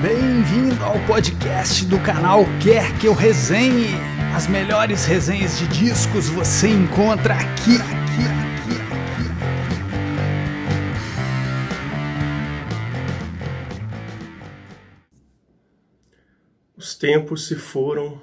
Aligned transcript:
Bem-vindo 0.00 0.80
ao 0.84 0.94
podcast 1.08 1.84
do 1.84 2.00
canal 2.00 2.44
Quer 2.62 2.96
Que 3.00 3.08
Eu 3.08 3.14
Resenhe. 3.14 3.96
As 4.32 4.46
melhores 4.46 5.04
resenhas 5.04 5.58
de 5.58 5.66
discos 5.66 6.28
você 6.28 6.68
encontra 6.68 7.34
aqui, 7.34 7.74
aqui, 7.74 8.22
aqui, 8.30 8.76
aqui. 8.92 9.26
Os 16.76 16.94
tempos 16.94 17.48
se 17.48 17.56
foram 17.56 18.20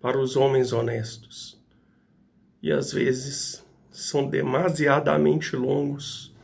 para 0.00 0.18
os 0.18 0.34
homens 0.34 0.72
honestos 0.72 1.56
e 2.60 2.72
às 2.72 2.92
vezes 2.92 3.64
são 3.92 4.28
demasiadamente 4.28 5.54
longos 5.54 6.34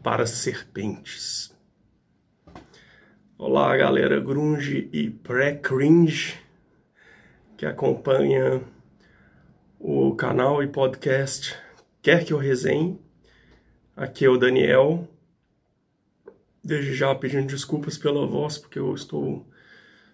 para 0.00 0.26
serpentes. 0.28 1.55
Olá, 3.38 3.76
galera 3.76 4.18
grunge 4.18 4.88
e 4.94 5.10
pré-cringe 5.10 6.40
que 7.54 7.66
acompanha 7.66 8.62
o 9.78 10.14
canal 10.14 10.62
e 10.62 10.66
podcast 10.66 11.54
Quer 12.00 12.24
que 12.24 12.32
eu 12.32 12.38
resenhe? 12.38 12.98
Aqui 13.94 14.24
é 14.24 14.30
o 14.30 14.38
Daniel. 14.38 15.06
Desde 16.64 16.94
já 16.94 17.14
pedindo 17.14 17.48
desculpas 17.48 17.98
pela 17.98 18.26
voz, 18.26 18.56
porque 18.56 18.78
eu 18.78 18.94
estou 18.94 19.46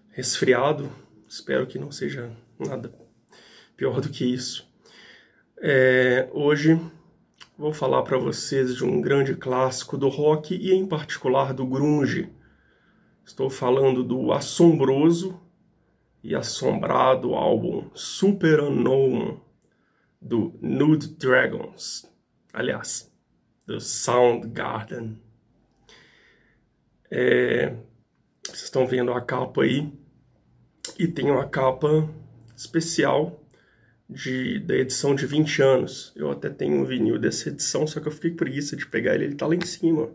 resfriado. 0.09 0.91
Espero 1.25 1.65
que 1.65 1.79
não 1.79 1.93
seja 1.93 2.29
nada 2.59 2.93
pior 3.77 4.01
do 4.01 4.09
que 4.09 4.25
isso. 4.25 4.69
É, 5.59 6.27
hoje 6.33 6.77
vou 7.57 7.73
falar 7.73 8.03
para 8.03 8.17
vocês 8.17 8.75
de 8.75 8.83
um 8.83 8.99
grande 8.99 9.33
clássico 9.33 9.97
do 9.97 10.09
rock 10.09 10.53
e, 10.53 10.73
em 10.73 10.85
particular, 10.85 11.53
do 11.53 11.65
grunge 11.65 12.29
Estou 13.25 13.49
falando 13.49 14.03
do 14.03 14.31
assombroso 14.33 15.39
e 16.23 16.35
assombrado 16.35 17.33
álbum 17.33 17.89
Super 17.93 18.59
Unknown 18.59 19.39
do 20.21 20.53
Nude 20.61 21.07
Dragons. 21.15 22.05
Aliás, 22.51 23.11
do 23.65 23.79
Soundgarden. 23.79 25.17
É, 27.09 27.75
vocês 28.45 28.63
estão 28.63 28.85
vendo 28.85 29.13
a 29.13 29.21
capa 29.21 29.63
aí 29.63 29.91
e 30.99 31.07
tem 31.07 31.31
uma 31.31 31.47
capa 31.47 32.09
especial 32.55 33.41
de, 34.09 34.59
da 34.59 34.75
edição 34.75 35.15
de 35.15 35.25
20 35.25 35.61
anos. 35.61 36.11
Eu 36.15 36.29
até 36.29 36.49
tenho 36.49 36.75
um 36.75 36.85
vinil 36.85 37.17
dessa 37.17 37.49
edição, 37.49 37.87
só 37.87 37.99
que 37.99 38.07
eu 38.07 38.11
fiquei 38.11 38.31
preguiça 38.31 38.75
de 38.75 38.85
pegar 38.85 39.15
ele, 39.15 39.25
ele 39.25 39.35
tá 39.35 39.47
lá 39.47 39.55
em 39.55 39.65
cima. 39.65 40.09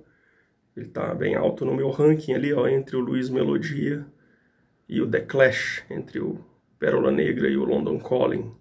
Ele 0.78 0.86
tá 0.86 1.12
bem 1.12 1.34
alto 1.34 1.64
no 1.64 1.74
meu 1.74 1.90
ranking 1.90 2.34
ali, 2.34 2.52
ó, 2.52 2.68
entre 2.68 2.94
o 2.94 3.00
Luiz 3.00 3.28
Melodia 3.28 4.06
e 4.88 5.00
o 5.02 5.10
The 5.10 5.22
Clash, 5.22 5.82
entre 5.90 6.20
o 6.20 6.38
Pérola 6.78 7.10
Negra 7.10 7.48
e 7.48 7.56
o 7.56 7.64
London 7.64 7.98
Calling. 7.98 8.54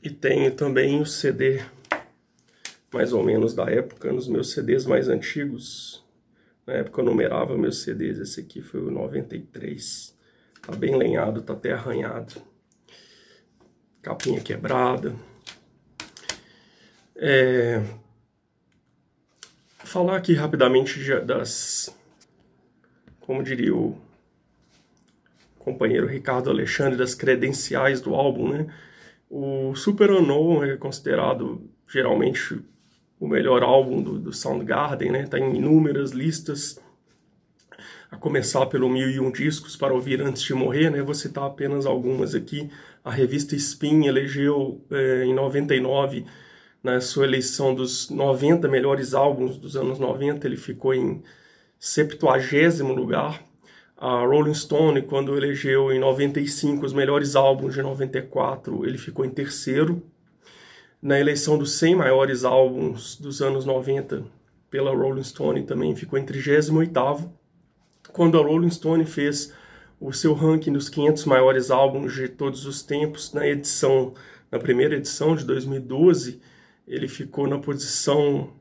E 0.00 0.08
tenho 0.08 0.54
também 0.54 1.00
o 1.00 1.06
CD 1.06 1.60
mais 2.94 3.12
ou 3.12 3.24
menos 3.24 3.52
da 3.52 3.64
época, 3.64 4.12
nos 4.12 4.28
meus 4.28 4.52
CDs 4.52 4.86
mais 4.86 5.08
antigos. 5.08 6.06
Na 6.64 6.74
época 6.74 7.00
eu 7.00 7.06
numerava 7.06 7.58
meus 7.58 7.82
CDs, 7.82 8.20
esse 8.20 8.42
aqui 8.42 8.62
foi 8.62 8.80
o 8.80 8.92
93. 8.92 10.16
Tá 10.62 10.76
bem 10.76 10.96
lenhado, 10.96 11.42
tá 11.42 11.52
até 11.52 11.72
arranhado. 11.72 12.40
Capinha 14.00 14.40
quebrada. 14.40 15.16
É, 17.16 17.82
falar 19.90 20.16
aqui 20.16 20.34
rapidamente 20.34 21.00
das, 21.22 21.92
como 23.18 23.42
diria 23.42 23.74
o 23.74 23.98
companheiro 25.58 26.06
Ricardo 26.06 26.48
Alexandre, 26.48 26.96
das 26.96 27.12
credenciais 27.12 28.00
do 28.00 28.14
álbum, 28.14 28.48
né? 28.48 28.66
O 29.28 29.74
Super 29.74 30.12
Unknown 30.12 30.64
é 30.64 30.76
considerado 30.76 31.68
geralmente 31.88 32.60
o 33.18 33.26
melhor 33.26 33.64
álbum 33.64 34.00
do, 34.00 34.18
do 34.18 34.32
Soundgarden, 34.32 35.10
né? 35.10 35.26
Tá 35.26 35.40
em 35.40 35.56
inúmeras 35.56 36.12
listas, 36.12 36.80
a 38.12 38.16
começar 38.16 38.66
pelo 38.66 38.88
Mil 38.88 39.10
e 39.10 39.18
Um 39.18 39.30
Discos 39.30 39.76
para 39.76 39.92
ouvir 39.92 40.22
antes 40.22 40.42
de 40.42 40.54
morrer, 40.54 40.88
né? 40.90 41.02
Vou 41.02 41.14
citar 41.14 41.46
apenas 41.46 41.84
algumas 41.84 42.34
aqui. 42.34 42.70
A 43.04 43.10
revista 43.10 43.56
Spin 43.56 44.06
elegeu 44.06 44.84
é, 44.88 45.24
em 45.24 45.34
99 45.34 46.24
na 46.82 47.00
sua 47.00 47.24
eleição 47.24 47.74
dos 47.74 48.08
90 48.08 48.66
melhores 48.68 49.14
álbuns 49.14 49.56
dos 49.56 49.76
anos 49.76 49.98
90, 49.98 50.46
ele 50.46 50.56
ficou 50.56 50.94
em 50.94 51.22
70 51.78 52.84
lugar. 52.94 53.42
A 53.96 54.24
Rolling 54.24 54.54
Stone, 54.54 55.02
quando 55.02 55.36
elegeu 55.36 55.92
em 55.92 55.98
95 55.98 56.86
os 56.86 56.92
melhores 56.92 57.36
álbuns 57.36 57.74
de 57.74 57.82
94, 57.82 58.86
ele 58.86 58.96
ficou 58.96 59.24
em 59.24 59.30
terceiro. 59.30 60.02
Na 61.02 61.20
eleição 61.20 61.58
dos 61.58 61.72
100 61.72 61.96
maiores 61.96 62.44
álbuns 62.44 63.16
dos 63.16 63.42
anos 63.42 63.66
90 63.66 64.24
pela 64.70 64.94
Rolling 64.94 65.22
Stone, 65.22 65.64
também 65.64 65.94
ficou 65.94 66.18
em 66.18 66.24
38 66.24 67.30
Quando 68.12 68.38
a 68.38 68.42
Rolling 68.42 68.70
Stone 68.70 69.04
fez 69.04 69.52
o 70.00 70.12
seu 70.12 70.32
ranking 70.32 70.72
dos 70.72 70.88
500 70.88 71.26
maiores 71.26 71.70
álbuns 71.70 72.14
de 72.14 72.28
todos 72.28 72.64
os 72.64 72.82
tempos, 72.82 73.34
na 73.34 73.46
edição, 73.46 74.14
na 74.50 74.58
primeira 74.58 74.96
edição 74.96 75.36
de 75.36 75.44
2012, 75.44 76.40
ele 76.90 77.06
ficou 77.06 77.46
na 77.46 77.56
posição 77.56 78.52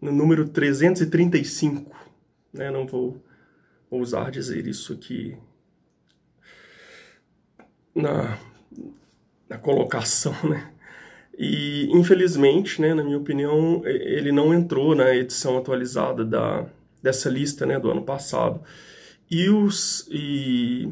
no 0.00 0.10
número 0.10 0.48
335, 0.48 1.94
né? 2.50 2.70
Não 2.70 2.86
vou 2.86 3.22
ousar 3.90 4.30
dizer 4.30 4.66
isso 4.66 4.94
aqui 4.94 5.36
na, 7.94 8.38
na 9.46 9.58
colocação, 9.58 10.34
né? 10.48 10.72
E 11.38 11.90
infelizmente, 11.92 12.80
né, 12.80 12.94
na 12.94 13.04
minha 13.04 13.18
opinião, 13.18 13.82
ele 13.84 14.32
não 14.32 14.54
entrou 14.54 14.94
na 14.94 15.14
edição 15.14 15.58
atualizada 15.58 16.24
da, 16.24 16.64
dessa 17.02 17.28
lista, 17.28 17.66
né, 17.66 17.78
do 17.78 17.90
ano 17.90 18.02
passado. 18.02 18.62
E 19.30 19.50
os 19.50 20.08
e 20.10 20.88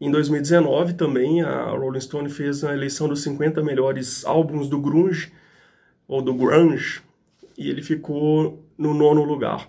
em 0.00 0.10
2019 0.10 0.94
também 0.94 1.42
a 1.42 1.64
Rolling 1.72 2.00
Stone 2.00 2.30
fez 2.30 2.64
a 2.64 2.72
eleição 2.72 3.06
dos 3.06 3.22
50 3.22 3.62
melhores 3.62 4.24
álbuns 4.24 4.66
do 4.66 4.80
grunge 4.80 5.30
ou 6.06 6.22
do 6.22 6.34
grunge, 6.34 7.02
e 7.56 7.68
ele 7.68 7.82
ficou 7.82 8.64
no 8.76 8.94
nono 8.94 9.24
lugar. 9.24 9.68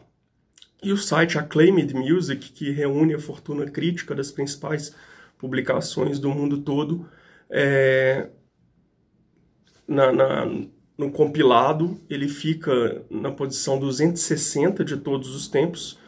E 0.84 0.92
o 0.92 0.98
site 0.98 1.38
Acclaimed 1.38 1.94
Music, 1.96 2.52
que 2.52 2.72
reúne 2.72 3.16
a 3.16 3.20
fortuna 3.20 3.66
crítica 3.66 4.14
das 4.14 4.32
principais 4.32 4.96
publicações 5.38 6.20
do 6.20 6.30
mundo 6.30 6.60
todo, 6.60 7.08
é, 7.50 8.30
na, 9.88 10.12
na, 10.12 10.46
no 10.98 11.12
compilado 11.12 12.00
ele 12.10 12.28
fica 12.28 13.04
na 13.10 13.32
posição 13.32 13.80
260 13.80 14.84
de 14.84 14.98
todos 14.98 15.36
os 15.36 15.48
tempos, 15.48 16.00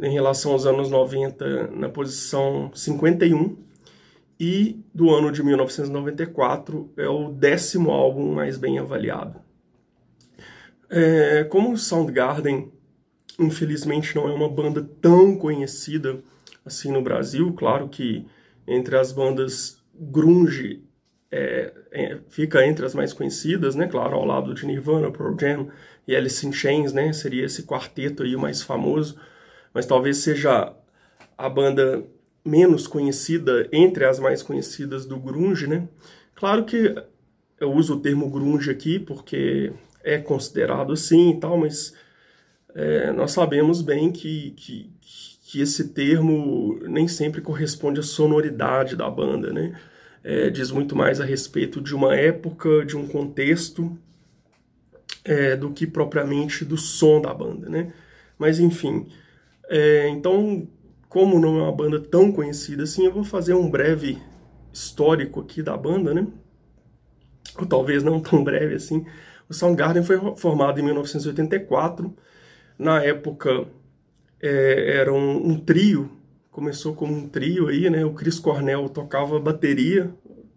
em 0.00 0.12
relação 0.12 0.52
aos 0.52 0.66
anos 0.66 0.90
90, 0.90 1.68
na 1.68 1.88
posição 1.88 2.70
51, 2.74 3.56
e 4.40 4.80
do 4.94 5.10
ano 5.10 5.32
de 5.32 5.42
1994 5.42 6.92
é 6.96 7.08
o 7.08 7.32
décimo 7.32 7.90
álbum 7.90 8.32
mais 8.32 8.56
bem 8.56 8.78
avaliado. 8.78 9.47
É, 10.90 11.44
como 11.44 11.72
o 11.72 11.76
Soundgarden, 11.76 12.72
infelizmente, 13.38 14.14
não 14.16 14.28
é 14.28 14.32
uma 14.32 14.48
banda 14.48 14.82
tão 15.00 15.36
conhecida 15.36 16.20
assim 16.64 16.90
no 16.90 17.02
Brasil, 17.02 17.52
claro 17.52 17.88
que 17.88 18.26
entre 18.66 18.96
as 18.96 19.12
bandas 19.12 19.82
grunge 19.94 20.82
é, 21.30 21.72
é, 21.90 22.18
fica 22.28 22.66
entre 22.66 22.84
as 22.86 22.94
mais 22.94 23.12
conhecidas, 23.12 23.74
né? 23.74 23.86
Claro, 23.86 24.16
ao 24.16 24.24
lado 24.24 24.54
de 24.54 24.66
Nirvana, 24.66 25.10
Pearl 25.10 25.36
Jam 25.38 25.68
e 26.06 26.16
Alice 26.16 26.46
in 26.46 26.52
Chains, 26.52 26.92
né? 26.92 27.12
Seria 27.12 27.44
esse 27.44 27.64
quarteto 27.64 28.22
aí 28.22 28.34
o 28.34 28.40
mais 28.40 28.62
famoso, 28.62 29.18
mas 29.74 29.86
talvez 29.86 30.18
seja 30.18 30.72
a 31.36 31.48
banda 31.48 32.04
menos 32.44 32.86
conhecida 32.86 33.68
entre 33.72 34.04
as 34.04 34.18
mais 34.18 34.42
conhecidas 34.42 35.04
do 35.04 35.18
grunge, 35.18 35.66
né? 35.66 35.86
Claro 36.34 36.64
que 36.64 36.94
eu 37.60 37.72
uso 37.72 37.96
o 37.96 38.00
termo 38.00 38.30
grunge 38.30 38.70
aqui 38.70 38.98
porque 38.98 39.72
é 40.08 40.18
considerado 40.18 40.92
assim 40.92 41.30
e 41.30 41.40
tal, 41.40 41.58
mas 41.58 41.94
é, 42.74 43.12
nós 43.12 43.32
sabemos 43.32 43.82
bem 43.82 44.10
que, 44.10 44.52
que, 44.52 44.90
que 45.42 45.60
esse 45.60 45.88
termo 45.88 46.78
nem 46.84 47.06
sempre 47.06 47.40
corresponde 47.40 48.00
à 48.00 48.02
sonoridade 48.02 48.96
da 48.96 49.10
banda, 49.10 49.52
né? 49.52 49.78
É, 50.24 50.50
diz 50.50 50.70
muito 50.70 50.96
mais 50.96 51.20
a 51.20 51.24
respeito 51.24 51.80
de 51.80 51.94
uma 51.94 52.14
época, 52.14 52.84
de 52.84 52.96
um 52.96 53.06
contexto, 53.06 53.96
é, 55.24 55.56
do 55.56 55.70
que 55.70 55.86
propriamente 55.86 56.64
do 56.64 56.76
som 56.76 57.20
da 57.20 57.32
banda, 57.32 57.68
né? 57.68 57.92
Mas 58.38 58.58
enfim, 58.58 59.06
é, 59.68 60.08
então, 60.08 60.66
como 61.08 61.38
não 61.38 61.58
é 61.58 61.62
uma 61.62 61.72
banda 61.72 62.00
tão 62.00 62.32
conhecida 62.32 62.84
assim, 62.84 63.04
eu 63.04 63.12
vou 63.12 63.24
fazer 63.24 63.54
um 63.54 63.70
breve 63.70 64.18
histórico 64.72 65.40
aqui 65.40 65.62
da 65.62 65.76
banda, 65.76 66.14
né? 66.14 66.26
Ou 67.58 67.66
talvez 67.66 68.02
não 68.02 68.20
tão 68.20 68.42
breve 68.44 68.74
assim, 68.74 69.04
o 69.48 69.54
Soundgarden 69.54 70.02
foi 70.02 70.18
formado 70.36 70.78
em 70.78 70.82
1984. 70.82 72.14
Na 72.78 73.02
época, 73.02 73.66
é, 74.40 74.96
era 74.98 75.12
um, 75.12 75.48
um, 75.48 75.58
trio, 75.58 76.10
começou 76.50 76.94
como 76.94 77.14
um 77.14 77.28
trio 77.28 77.68
aí, 77.68 77.88
né? 77.88 78.04
O 78.04 78.12
Chris 78.12 78.38
Cornell 78.38 78.88
tocava 78.88 79.40
bateria 79.40 80.10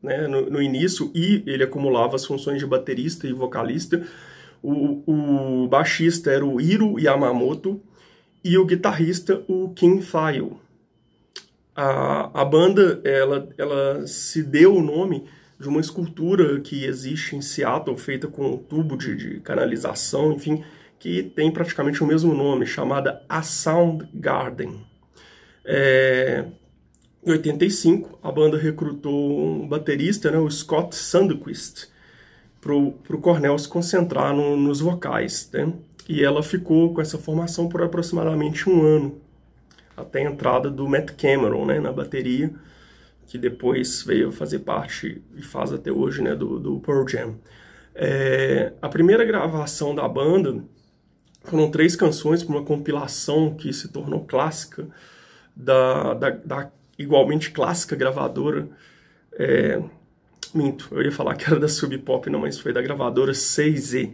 né, 0.04 0.28
no, 0.28 0.50
no, 0.50 0.62
início 0.62 1.12
e 1.16 1.44
ele 1.46 1.64
acumulava 1.64 2.16
as 2.16 2.26
funções 2.26 2.60
de 2.60 2.66
baterista 2.66 3.28
e 3.28 3.34
vocalista. 3.34 4.06
O, 4.62 5.64
o 5.64 5.68
baixista 5.68 6.30
era 6.30 6.46
o 6.46 6.60
Hiro 6.60 7.00
Yamamoto 7.00 7.82
e 8.44 8.58
o 8.58 8.66
guitarrista 8.66 9.44
o 9.48 9.70
Kim 9.70 10.02
File. 10.02 10.58
A, 11.76 12.42
a 12.42 12.46
banda 12.46 13.00
ela, 13.04 13.50
ela 13.58 14.06
se 14.06 14.44
deu 14.44 14.76
o 14.76 14.82
nome 14.82 15.26
de 15.62 15.69
uma 15.69 15.80
escultura 15.80 16.60
que 16.60 16.86
existe 16.86 17.36
em 17.36 17.42
Seattle, 17.42 17.96
feita 17.96 18.28
com 18.28 18.54
um 18.54 18.58
tubo 18.58 18.98
de, 18.98 19.16
de 19.16 19.40
canalização, 19.42 20.34
enfim, 20.34 20.63
que 20.98 21.22
tem 21.22 21.52
praticamente 21.52 22.04
o 22.04 22.08
mesmo 22.08 22.34
nome, 22.34 22.66
chamada 22.66 23.24
A 23.30 23.44
Sound 23.44 24.10
Garden. 24.12 24.84
É, 25.63 26.46
em 27.24 27.31
85, 27.31 28.18
a 28.24 28.31
banda 28.31 28.58
recrutou 28.58 29.40
um 29.40 29.68
baterista, 29.68 30.31
né, 30.31 30.40
o 30.40 30.50
Scott 30.50 30.96
Sandquist, 30.96 31.90
para 32.60 32.74
o 32.74 33.22
Cornell 33.22 33.58
se 33.58 33.68
concentrar 33.68 34.36
no, 34.36 34.58
nos 34.58 34.81
vocais. 34.81 35.48
Né? 35.54 35.72
E 36.10 36.24
ela 36.24 36.42
ficou 36.42 36.94
com 36.94 37.02
essa 37.02 37.19
formação 37.19 37.69
por 37.69 37.84
aproximadamente 37.84 38.68
um 38.68 38.81
ano, 38.84 39.22
até 39.96 40.25
a 40.25 40.31
entrada 40.31 40.72
do 40.72 40.90
Matt 40.90 41.12
Cameron 41.12 41.66
né, 41.66 41.80
na 41.80 41.92
bateria, 41.92 42.52
que 43.28 43.38
depois 43.38 44.04
veio 44.04 44.32
fazer 44.32 44.60
parte 44.60 45.22
e 45.36 45.42
faz 45.42 45.72
até 45.72 45.92
hoje 45.92 46.22
né, 46.22 46.36
do, 46.36 46.60
do 46.60 46.80
Pearl 46.80 47.08
Jam. 47.08 47.36
É, 47.94 48.74
a 48.82 48.90
primeira 48.90 49.24
gravação 49.26 49.94
da 49.94 50.08
banda 50.08 50.64
foram 51.44 51.70
três 51.72 51.96
canções 51.96 52.44
para 52.44 52.56
uma 52.56 52.64
compilação 52.64 53.56
que 53.56 53.74
se 53.74 53.88
tornou 53.90 54.26
clássica 54.26 54.88
da, 55.56 56.14
da, 56.14 56.30
da 56.30 56.72
igualmente 56.98 57.52
clássica 57.52 57.96
gravadora. 57.96 58.70
É, 59.34 59.82
minto, 60.54 60.90
eu 60.92 61.02
ia 61.02 61.12
falar 61.12 61.36
que 61.36 61.46
era 61.46 61.60
da 61.60 61.68
Sub 61.68 61.98
Pop, 62.00 62.30
não, 62.30 62.40
mas 62.40 62.60
foi 62.60 62.74
da 62.74 62.82
gravadora 62.82 63.32
6Z, 63.32 64.14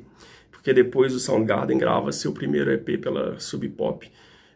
porque 0.52 0.74
depois 0.74 1.14
o 1.14 1.20
Soundgarden 1.20 1.78
grava 1.78 2.12
seu 2.12 2.32
primeiro 2.32 2.72
EP 2.72 3.02
pela 3.02 3.40
Sub 3.40 3.68
Pop. 3.70 4.10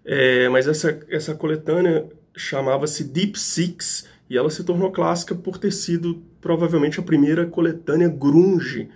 É, 0.03 0.49
mas 0.49 0.67
essa, 0.67 0.99
essa 1.09 1.35
coletânea 1.35 2.07
chamava-se 2.35 3.03
Deep 3.03 3.37
Six 3.37 4.07
e 4.31 4.37
ela 4.37 4.49
se 4.49 4.63
tornou 4.63 4.89
clássica 4.93 5.35
por 5.35 5.57
ter 5.57 5.73
sido 5.73 6.23
provavelmente 6.39 6.97
a 7.01 7.03
primeira 7.03 7.45
coletânea 7.45 8.07
grunge. 8.07 8.87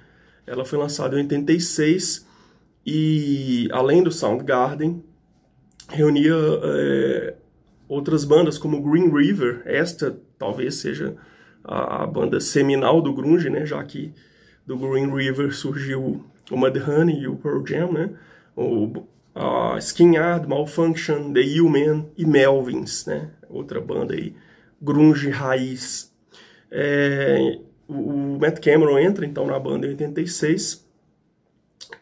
Ela 0.48 0.64
foi 0.64 0.80
lançada 0.80 1.18
em 1.18 1.24
86 1.24 2.26
e, 2.86 3.68
além 3.74 4.02
do 4.02 4.14
Soundgarden, 4.14 5.04
reunia 5.90 6.36
é, 6.64 7.36
outras 7.86 8.24
bandas 8.24 8.58
como 8.58 8.82
Green 8.82 9.14
River. 9.14 9.62
Esta 9.66 10.18
talvez 10.40 10.76
seja 10.76 11.18
a, 11.66 12.08
banda 12.08 12.40
seminal 12.40 13.02
do 13.02 13.14
grunge, 13.14 13.50
né? 13.50 13.66
Já 13.66 13.84
que 13.84 14.14
do 14.66 14.78
Green 14.78 15.14
River 15.14 15.54
surgiu 15.54 16.24
o 16.50 16.56
Mudhoney 16.56 17.24
e 17.24 17.28
o 17.28 17.36
Pearl 17.36 17.62
Jam, 17.68 17.92
né? 17.92 18.10
O 18.56 19.04
a 19.36 19.78
Skin 19.80 20.14
Yard, 20.14 20.48
Malfunction, 20.48 21.34
The 21.34 21.60
U-Man 21.60 22.06
e 22.18 22.26
Melvins, 22.26 23.06
né? 23.06 23.32
Outra 23.50 23.82
banda 23.82 24.14
aí, 24.14 24.34
grunge 24.82 25.30
raiz. 25.30 26.14
É, 26.72 27.60
o, 27.88 28.38
Matt 28.40 28.60
Cameron 28.60 29.00
entra 29.00 29.26
então 29.26 29.46
na 29.46 29.60
banda 29.60 29.86
em 29.86 29.92
86 29.92 30.86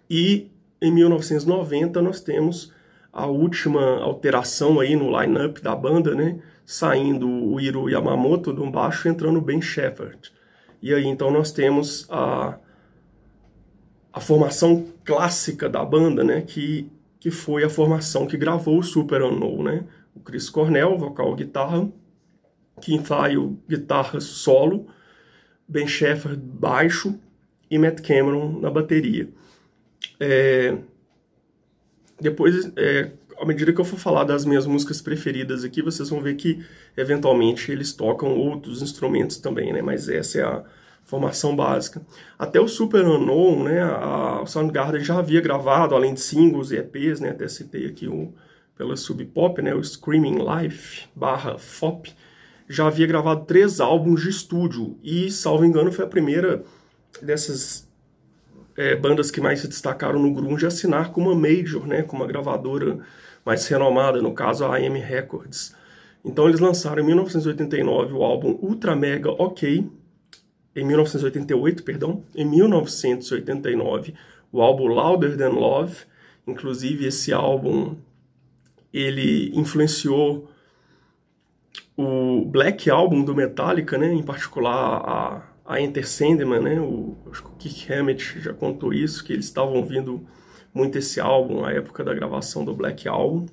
e 0.09 0.49
em 0.81 0.91
1990 0.91 2.01
nós 2.01 2.21
temos 2.21 2.73
a 3.11 3.27
última 3.27 3.99
alteração 3.99 4.79
aí 4.79 4.95
no 4.95 5.19
line-up 5.19 5.61
da 5.61 5.75
banda, 5.75 6.15
né? 6.15 6.39
Saindo 6.65 7.27
o 7.27 7.59
Hiro 7.59 7.89
Yamamoto 7.89 8.51
do 8.51 8.69
baixo, 8.69 9.07
entrando 9.07 9.37
o 9.37 9.41
Ben 9.41 9.61
Shepherd. 9.61 10.31
E 10.81 10.93
aí 10.93 11.05
então 11.05 11.29
nós 11.29 11.51
temos 11.51 12.07
a, 12.09 12.57
a 14.11 14.19
formação 14.19 14.85
clássica 15.05 15.69
da 15.69 15.85
banda, 15.85 16.23
né? 16.23 16.41
Que, 16.41 16.89
que 17.19 17.29
foi 17.29 17.63
a 17.63 17.69
formação 17.69 18.25
que 18.25 18.35
gravou 18.35 18.79
o 18.79 18.83
Super 18.83 19.21
Unknown, 19.21 19.63
né? 19.63 19.83
O 20.15 20.19
Chris 20.19 20.49
Cornell, 20.49 20.97
vocal 20.97 21.35
guitarra, 21.35 21.87
Kim 22.83 23.01
Thayil, 23.01 23.57
guitarra 23.67 24.19
solo, 24.19 24.87
Ben 25.65 25.87
Shepherd, 25.87 26.35
baixo 26.35 27.17
e 27.71 27.79
Matt 27.79 28.01
Cameron 28.01 28.59
na 28.59 28.69
bateria. 28.69 29.29
É, 30.19 30.77
depois, 32.19 32.69
é, 32.75 33.11
à 33.39 33.45
medida 33.45 33.71
que 33.71 33.79
eu 33.79 33.85
for 33.85 33.97
falar 33.97 34.25
das 34.25 34.43
minhas 34.43 34.67
músicas 34.67 35.01
preferidas 35.01 35.63
aqui, 35.63 35.81
vocês 35.81 36.09
vão 36.09 36.19
ver 36.21 36.35
que, 36.35 36.61
eventualmente, 36.97 37.71
eles 37.71 37.93
tocam 37.93 38.37
outros 38.37 38.81
instrumentos 38.81 39.37
também, 39.37 39.71
né? 39.71 39.81
Mas 39.81 40.09
essa 40.09 40.39
é 40.39 40.43
a 40.43 40.63
formação 41.05 41.55
básica. 41.55 42.05
Até 42.37 42.59
o 42.59 42.67
Super 42.67 43.05
Unknown, 43.05 43.63
né? 43.63 43.81
A, 43.81 44.41
o 44.41 44.45
Soundgarden 44.45 45.01
já 45.01 45.19
havia 45.19 45.39
gravado, 45.39 45.95
além 45.95 46.13
de 46.13 46.19
singles 46.19 46.71
e 46.71 46.75
EPs, 46.75 47.21
né? 47.21 47.29
Até 47.29 47.47
citei 47.47 47.85
aqui 47.85 48.09
o, 48.09 48.33
pela 48.75 48.97
Sub 48.97 49.23
Pop, 49.23 49.61
né? 49.61 49.73
O 49.73 49.81
Screaming 49.81 50.39
Life 50.39 51.07
barra 51.15 51.57
FOP. 51.57 52.13
Já 52.67 52.87
havia 52.87 53.05
gravado 53.05 53.45
três 53.45 53.79
álbuns 53.79 54.21
de 54.21 54.29
estúdio 54.29 54.97
e, 55.03 55.29
salvo 55.29 55.65
engano, 55.65 55.91
foi 55.91 56.05
a 56.05 56.07
primeira 56.07 56.63
dessas 57.21 57.87
é, 58.75 58.95
bandas 58.95 59.29
que 59.29 59.41
mais 59.41 59.59
se 59.59 59.67
destacaram 59.67 60.19
no 60.19 60.33
grunge 60.33 60.65
assinar 60.65 61.11
com 61.11 61.21
uma 61.21 61.35
major, 61.35 61.85
né, 61.85 62.01
com 62.03 62.15
uma 62.15 62.27
gravadora 62.27 62.99
mais 63.45 63.67
renomada, 63.67 64.21
no 64.21 64.33
caso 64.33 64.65
a 64.65 64.75
AM 64.77 64.99
Records. 64.99 65.75
Então 66.23 66.47
eles 66.47 66.59
lançaram 66.59 67.03
em 67.03 67.05
1989 67.05 68.13
o 68.13 68.23
álbum 68.23 68.57
Ultra 68.61 68.95
Mega 68.95 69.29
OK, 69.31 69.89
em 70.75 70.85
1988, 70.85 71.83
perdão, 71.83 72.23
em 72.33 72.45
1989 72.45 74.13
o 74.51 74.61
álbum 74.61 74.87
Louder 74.87 75.37
Than 75.37 75.49
Love, 75.49 75.97
inclusive 76.47 77.05
esse 77.05 77.33
álbum 77.33 77.95
ele 78.93 79.51
influenciou 79.53 80.49
o 81.95 82.45
Black 82.45 82.89
Album 82.89 83.23
do 83.23 83.35
Metallica, 83.35 83.97
né, 83.97 84.13
em 84.13 84.23
particular 84.23 85.01
a 85.05 85.53
a 85.65 85.79
Enter 85.79 86.07
Sandman, 86.07 86.61
né? 86.61 86.79
O, 86.79 87.17
acho 87.31 87.43
que 87.43 87.49
o 87.49 87.55
Keith 87.55 87.89
Hammett 87.89 88.39
já 88.39 88.53
contou 88.53 88.93
isso, 88.93 89.23
que 89.23 89.33
eles 89.33 89.45
estavam 89.45 89.75
ouvindo 89.75 90.25
muito 90.73 90.97
esse 90.97 91.19
álbum 91.19 91.61
na 91.61 91.71
época 91.71 92.03
da 92.03 92.13
gravação 92.13 92.65
do 92.65 92.73
Black 92.73 93.07
Album. 93.07 93.45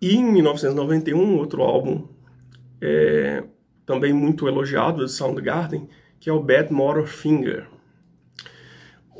E 0.00 0.16
em 0.16 0.24
1991, 0.24 1.38
outro 1.38 1.62
álbum 1.62 2.06
é, 2.80 3.42
também 3.86 4.12
muito 4.12 4.46
elogiado 4.46 4.98
do 4.98 5.08
Soundgarden, 5.08 5.88
que 6.20 6.28
é 6.28 6.32
o 6.32 6.42
Bad 6.42 6.72
Motor 6.72 7.06
Finger. 7.06 7.66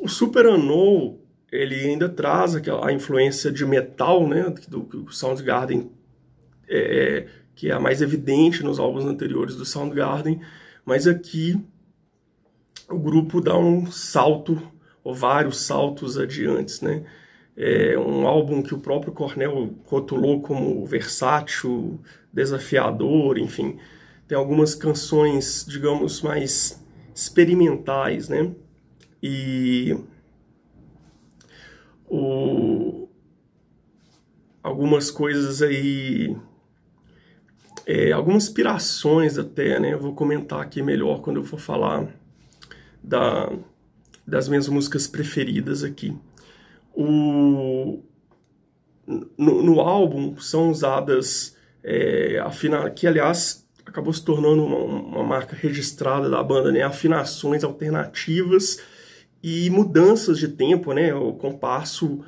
O 0.01 0.09
Super 0.09 0.47
Unknown, 0.47 1.19
ele 1.51 1.75
ainda 1.75 2.09
traz 2.09 2.55
aquela, 2.55 2.89
a 2.89 2.93
influência 2.93 3.51
de 3.51 3.65
metal, 3.65 4.29
né, 4.29 4.53
do, 4.69 4.81
do 4.81 5.13
Soundgarden, 5.13 5.91
é, 6.69 7.27
que 7.59 7.73
é 7.73 7.73
a 7.73 7.81
mais 7.81 8.01
evidente 8.01 8.63
nos 8.63 8.79
álbuns 8.79 9.05
anteriores 9.05 9.57
do 9.57 9.65
Soundgarden, 9.65 10.41
mas 10.85 11.09
aqui 11.09 11.61
o 12.89 12.97
grupo 12.97 13.41
dá 13.41 13.59
um 13.59 13.91
salto, 13.91 14.63
ou 15.03 15.13
vários 15.13 15.63
saltos 15.63 16.17
adiantes, 16.17 16.81
né? 16.81 17.05
É 17.57 17.99
um 17.99 18.29
álbum 18.29 18.63
que 18.63 18.73
o 18.73 18.79
próprio 18.79 19.13
Cornell 19.13 19.75
rotulou 19.87 20.41
como 20.41 20.87
versátil, 20.87 22.01
desafiador, 22.33 23.37
enfim. 23.39 23.77
Tem 24.29 24.39
algumas 24.39 24.77
canções, 24.77 25.67
digamos, 25.69 26.23
mais 26.23 26.81
experimentais, 27.13 28.29
né? 28.29 28.53
E 29.21 29.99
o, 32.09 33.09
algumas 34.63 35.11
coisas 35.11 35.61
aí, 35.61 36.37
é, 37.89 38.13
algumas 38.13 38.45
inspirações 38.45 39.39
até, 39.39 39.81
né? 39.81 39.95
Eu 39.95 39.99
vou 39.99 40.15
comentar 40.15 40.61
aqui 40.61 40.83
melhor 40.83 41.23
quando 41.23 41.39
eu 41.39 41.45
for 41.45 41.59
falar 41.59 42.07
da, 43.03 43.51
das 44.27 44.47
minhas 44.47 44.69
músicas 44.69 45.07
preferidas 45.07 45.83
aqui. 45.83 46.15
O, 46.95 48.03
no, 49.39 49.63
no 49.63 49.81
álbum 49.81 50.37
são 50.37 50.71
usadas 50.71 51.57
é, 51.83 52.39
afina, 52.45 52.91
que 52.91 53.07
aliás 53.07 53.67
acabou 53.87 54.13
se 54.13 54.23
tornando 54.23 54.63
uma, 54.63 54.77
uma, 54.77 55.25
marca 55.25 55.57
registrada 55.57 56.29
da 56.29 56.43
banda, 56.43 56.71
né? 56.71 56.83
Afinações 56.83 57.65
alternativas 57.65 58.83
e 59.43 59.71
mudanças 59.71 60.39
de 60.39 60.49
tempo, 60.49 60.93
né? 60.93 61.15
O 61.15 61.33
compasso 61.33 62.23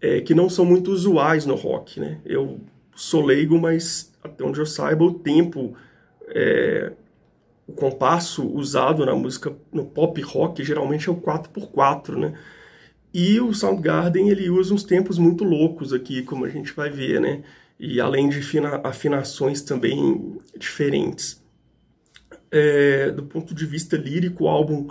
é, 0.00 0.20
que 0.20 0.34
não 0.34 0.50
são 0.50 0.64
muito 0.64 0.90
usuais 0.90 1.46
no 1.46 1.54
rock, 1.54 2.00
né? 2.00 2.18
Eu 2.24 2.60
sou 2.96 3.24
leigo, 3.24 3.56
mas 3.56 4.12
até 4.26 4.44
onde 4.44 4.60
eu 4.60 4.66
saiba 4.66 5.04
o 5.04 5.14
tempo 5.14 5.74
é, 6.28 6.92
o 7.66 7.72
compasso 7.72 8.46
usado 8.46 9.04
na 9.04 9.14
música, 9.14 9.52
no 9.72 9.84
pop 9.84 10.20
rock, 10.22 10.62
geralmente 10.62 11.08
é 11.08 11.12
o 11.12 11.16
4x4, 11.16 12.16
né? 12.16 12.38
E 13.12 13.40
o 13.40 13.54
Soundgarden, 13.54 14.28
ele 14.28 14.50
usa 14.50 14.74
uns 14.74 14.84
tempos 14.84 15.18
muito 15.18 15.42
loucos 15.42 15.92
aqui, 15.92 16.22
como 16.22 16.44
a 16.44 16.48
gente 16.48 16.72
vai 16.72 16.90
ver, 16.90 17.20
né? 17.20 17.42
e 17.78 18.00
além 18.00 18.28
de 18.28 18.40
afinações 18.82 19.62
também 19.62 20.38
diferentes. 20.56 21.42
É, 22.50 23.10
do 23.10 23.24
ponto 23.24 23.54
de 23.54 23.66
vista 23.66 23.96
lírico, 23.96 24.44
o 24.44 24.48
álbum 24.48 24.88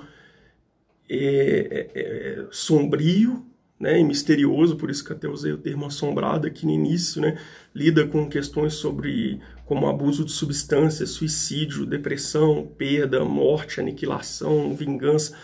é, 1.09 1.89
é, 1.93 1.99
é, 1.99 2.47
sombrio 2.51 3.45
né, 3.79 3.99
e 3.99 4.03
misterioso, 4.03 4.77
por 4.77 4.89
isso 4.89 5.03
que 5.03 5.11
até 5.11 5.27
usei 5.27 5.51
o 5.51 5.57
termo 5.57 5.85
assombrado 5.85 6.47
aqui 6.47 6.65
no 6.65 6.71
início, 6.71 7.21
né, 7.21 7.37
lida 7.73 8.07
com 8.07 8.29
questões 8.29 8.73
sobre 8.73 9.41
como 9.65 9.87
abuso 9.87 10.23
de 10.23 10.31
substâncias, 10.31 11.09
suicídio, 11.09 11.85
depressão, 11.85 12.71
perda, 12.77 13.25
morte, 13.25 13.79
aniquilação, 13.79 14.73
vingança, 14.75 15.35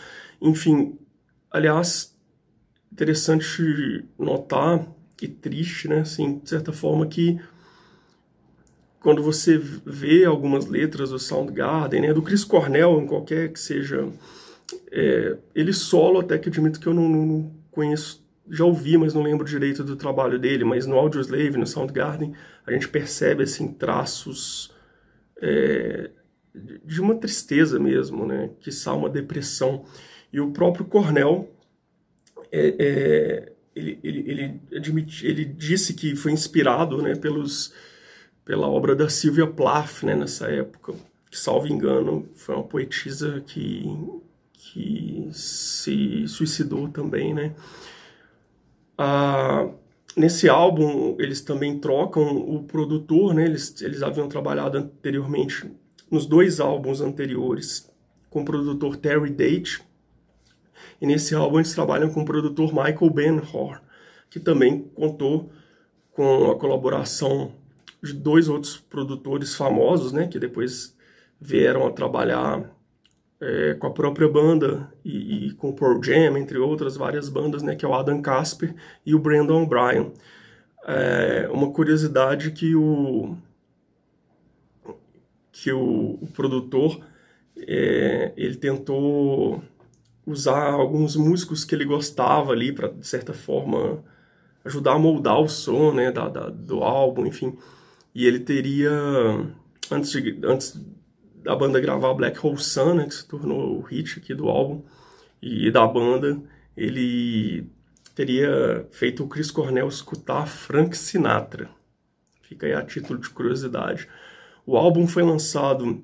enfim. 0.42 0.98
Aliás, 1.50 2.16
interessante 2.92 4.06
notar 4.18 4.88
e 5.22 5.28
triste, 5.28 5.88
né, 5.88 6.00
assim, 6.00 6.40
de 6.40 6.50
certa 6.50 6.72
forma 6.72 7.06
que 7.08 7.40
quando 9.02 9.24
você 9.24 9.58
vê 9.58 10.26
algumas 10.26 10.68
letras 10.68 11.10
do 11.10 11.20
Soundgarden, 11.20 12.02
né, 12.02 12.14
do 12.14 12.22
Chris 12.22 12.44
Cornell, 12.44 13.02
em 13.02 13.08
qualquer 13.08 13.52
que 13.52 13.60
seja 13.60 14.08
é, 14.92 15.38
ele 15.56 15.74
solo, 15.74 16.20
até 16.20 16.38
que 16.38 16.50
admito 16.50 16.80
que 16.80 16.88
eu 16.88 16.94
não, 16.94 17.10
não, 17.10 17.52
conheço, 17.72 18.21
já 18.52 18.66
ouvi, 18.66 18.98
mas 18.98 19.14
não 19.14 19.24
lembro 19.24 19.46
direito 19.46 19.84
do 19.84 19.96
trabalho 19.96 20.38
dele, 20.38 20.66
mas 20.66 20.86
no 20.86 20.98
Audioslave, 20.98 21.58
no 21.58 21.66
Soundgarden, 21.66 22.34
a 22.66 22.72
gente 22.72 22.88
percebe 22.88 23.44
assim 23.44 23.72
traços 23.74 24.74
é, 25.42 26.12
de 26.84 27.00
uma 27.00 27.16
tristeza 27.16 27.80
mesmo, 27.80 28.26
né, 28.26 28.50
que 28.60 28.70
uma 28.94 29.10
depressão. 29.10 29.86
E 30.34 30.40
o 30.40 30.52
próprio 30.52 30.86
Cornell, 30.86 31.50
é, 32.52 32.76
é, 32.78 33.52
ele, 33.74 34.00
ele, 34.04 34.60
ele, 34.70 35.08
ele 35.24 35.46
disse 35.46 35.94
que 35.94 36.16
foi 36.16 36.34
inspirado 36.34 37.02
né, 37.02 37.16
pelos, 37.16 37.74
pela 38.44 38.68
obra 38.68 38.94
da 38.94 39.08
Sylvia 39.08 39.48
Plath 39.48 40.04
né, 40.04 40.14
nessa 40.14 40.48
época, 40.48 40.94
que, 41.30 41.40
salvo 41.40 41.68
engano, 41.68 42.28
foi 42.36 42.56
uma 42.56 42.66
poetisa 42.66 43.42
que 43.48 43.86
que 44.74 45.28
se 45.34 46.28
suicidou 46.28 46.88
também, 46.88 47.34
né? 47.34 47.54
Ah, 49.04 49.68
nesse 50.16 50.48
álbum 50.48 51.16
eles 51.18 51.42
também 51.42 51.80
trocam 51.80 52.38
o 52.38 52.62
produtor, 52.62 53.34
né? 53.34 53.46
Eles, 53.46 53.82
eles 53.82 54.04
haviam 54.04 54.30
trabalhado 54.30 54.78
anteriormente 54.78 55.72
nos 56.12 56.28
dois 56.28 56.60
álbuns 56.60 57.02
anteriores 57.02 57.92
com 58.30 58.44
o 58.44 58.46
produtor 58.46 58.96
Terry 58.98 59.32
Date 59.32 59.84
e 61.02 61.08
nesse 61.08 61.34
álbum 61.34 61.58
eles 61.58 61.74
trabalham 61.74 62.12
com 62.12 62.22
o 62.22 62.26
produtor 62.26 62.72
Michael 62.72 63.10
Benhor, 63.10 63.82
que 64.30 64.40
também 64.40 64.84
contou 64.94 65.50
com 66.12 66.52
a 66.52 66.60
colaboração 66.60 67.56
de 68.04 68.14
dois 68.14 68.48
outros 68.48 68.78
produtores 68.78 69.56
famosos, 69.56 70.12
né? 70.12 70.28
Que 70.28 70.38
depois 70.38 70.96
vieram 71.40 71.88
a 71.88 71.92
trabalhar 71.92 72.70
é, 73.42 73.74
com 73.74 73.88
a 73.88 73.92
própria 73.92 74.30
banda 74.30 74.92
e, 75.04 75.48
e, 75.48 75.52
com 75.54 75.70
o 75.70 75.74
Pearl 75.74 76.02
Jam, 76.02 76.38
entre 76.38 76.60
outras 76.60 76.96
várias 76.96 77.28
bandas, 77.28 77.64
né, 77.64 77.76
que 77.76 77.84
é 77.84 77.88
o 77.88 77.94
Adam 77.94 78.22
Casper 78.22 78.76
e 79.06 79.16
o 79.16 79.20
Brandon 79.20 79.66
Bryan. 79.66 80.12
É 80.86 81.50
uma 81.52 81.72
curiosidade 81.72 82.52
que 82.52 82.76
o 82.76 83.36
que 85.52 85.72
o, 85.72 86.18
o 86.22 86.28
produtor 86.34 87.00
é, 87.56 88.32
ele 88.36 88.56
tentou 88.56 89.62
usar 90.26 90.72
alguns 90.72 91.16
músicos 91.16 91.64
que 91.64 91.76
ele 91.76 91.86
gostava 91.86 92.52
ali 92.52 92.72
para 92.72 92.88
de 92.88 93.06
certa 93.06 93.34
forma 93.34 94.04
ajudar 94.66 94.94
a 94.94 95.00
moldar 95.00 95.40
o 95.40 95.48
som 95.48 95.94
né 95.94 96.12
da, 96.12 96.30
da, 96.30 96.50
do 96.50 96.82
álbum 96.82 97.28
enfim 97.28 97.56
e 98.16 98.26
ele 98.26 98.40
teria 98.40 98.92
antes 99.92 100.12
de, 100.12 100.40
antes 100.44 100.80
da 101.44 101.56
banda 101.56 101.80
gravar 101.80 102.14
Black 102.14 102.46
Hole 102.46 102.58
Sun, 102.58 102.96
né, 102.96 103.06
que 103.06 103.16
se 103.16 103.28
tornou 103.28 103.78
o 103.78 103.82
hit 103.82 104.20
aqui 104.20 104.34
do 104.34 104.48
álbum, 104.48 104.82
e 105.42 105.72
da 105.72 105.88
banda, 105.88 106.40
ele 106.78 107.68
teria 108.14 108.88
feito 108.92 109.24
o 109.24 109.28
Chris 109.28 109.50
Cornell 109.50 109.88
escutar 109.88 110.46
Frank 110.46 110.96
Sinatra. 110.96 111.70
Fica 112.44 112.68
aí 112.68 112.74
a 112.74 112.84
título 112.84 113.20
de 113.20 113.30
curiosidade. 113.30 114.08
O 114.66 114.78
álbum 114.78 115.08
foi 115.08 115.24
lançado 115.24 116.04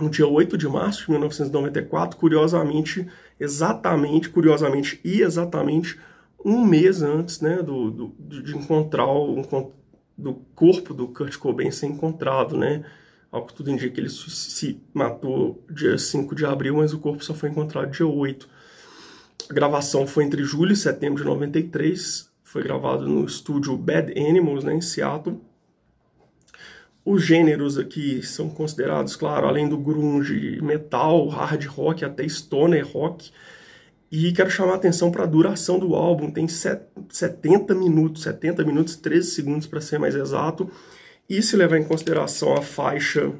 no 0.00 0.08
dia 0.08 0.26
8 0.26 0.56
de 0.56 0.66
março 0.68 1.04
de 1.04 1.10
1994, 1.10 2.18
curiosamente, 2.18 3.06
exatamente, 3.38 4.28
curiosamente 4.28 5.00
e 5.04 5.20
exatamente 5.20 5.98
um 6.44 6.64
mês 6.64 7.02
antes 7.02 7.40
né, 7.40 7.62
do, 7.62 7.90
do 7.90 8.42
de 8.42 8.56
encontrar 8.56 9.06
o 9.06 9.72
do 10.16 10.34
corpo 10.54 10.94
do 10.94 11.08
Kurt 11.08 11.36
Cobain 11.38 11.70
ser 11.70 11.86
encontrado, 11.86 12.56
né? 12.56 12.84
Ao 13.34 13.44
que 13.44 13.52
tudo 13.52 13.68
indica, 13.68 14.00
ele 14.00 14.08
se 14.08 14.80
matou 14.94 15.60
dia 15.68 15.98
5 15.98 16.36
de 16.36 16.46
abril, 16.46 16.76
mas 16.76 16.94
o 16.94 17.00
corpo 17.00 17.24
só 17.24 17.34
foi 17.34 17.48
encontrado 17.48 17.90
dia 17.90 18.06
8. 18.06 18.48
A 19.50 19.52
gravação 19.52 20.06
foi 20.06 20.22
entre 20.22 20.44
julho 20.44 20.72
e 20.72 20.76
setembro 20.76 21.20
de 21.20 21.28
93. 21.28 22.30
Foi 22.44 22.62
gravado 22.62 23.08
no 23.08 23.24
estúdio 23.24 23.76
Bad 23.76 24.12
Animals, 24.16 24.62
né, 24.62 24.72
em 24.72 24.80
Seattle. 24.80 25.40
Os 27.04 27.24
gêneros 27.24 27.76
aqui 27.76 28.24
são 28.24 28.48
considerados, 28.48 29.16
claro, 29.16 29.48
além 29.48 29.68
do 29.68 29.78
grunge, 29.78 30.62
metal, 30.62 31.26
hard 31.26 31.64
rock, 31.66 32.04
até 32.04 32.28
stoner 32.28 32.86
rock. 32.86 33.32
E 34.12 34.32
quero 34.32 34.48
chamar 34.48 34.74
a 34.74 34.76
atenção 34.76 35.10
para 35.10 35.24
a 35.24 35.26
duração 35.26 35.80
do 35.80 35.96
álbum. 35.96 36.30
Tem 36.30 36.46
70 36.46 37.74
minutos, 37.74 38.22
70 38.22 38.64
minutos 38.64 38.94
e 38.94 38.98
13 39.00 39.32
segundos 39.32 39.66
para 39.66 39.80
ser 39.80 39.98
mais 39.98 40.14
exato. 40.14 40.70
E 41.28 41.42
se 41.42 41.56
levar 41.56 41.78
em 41.78 41.84
consideração 41.84 42.54
a 42.54 42.62
faixa 42.62 43.32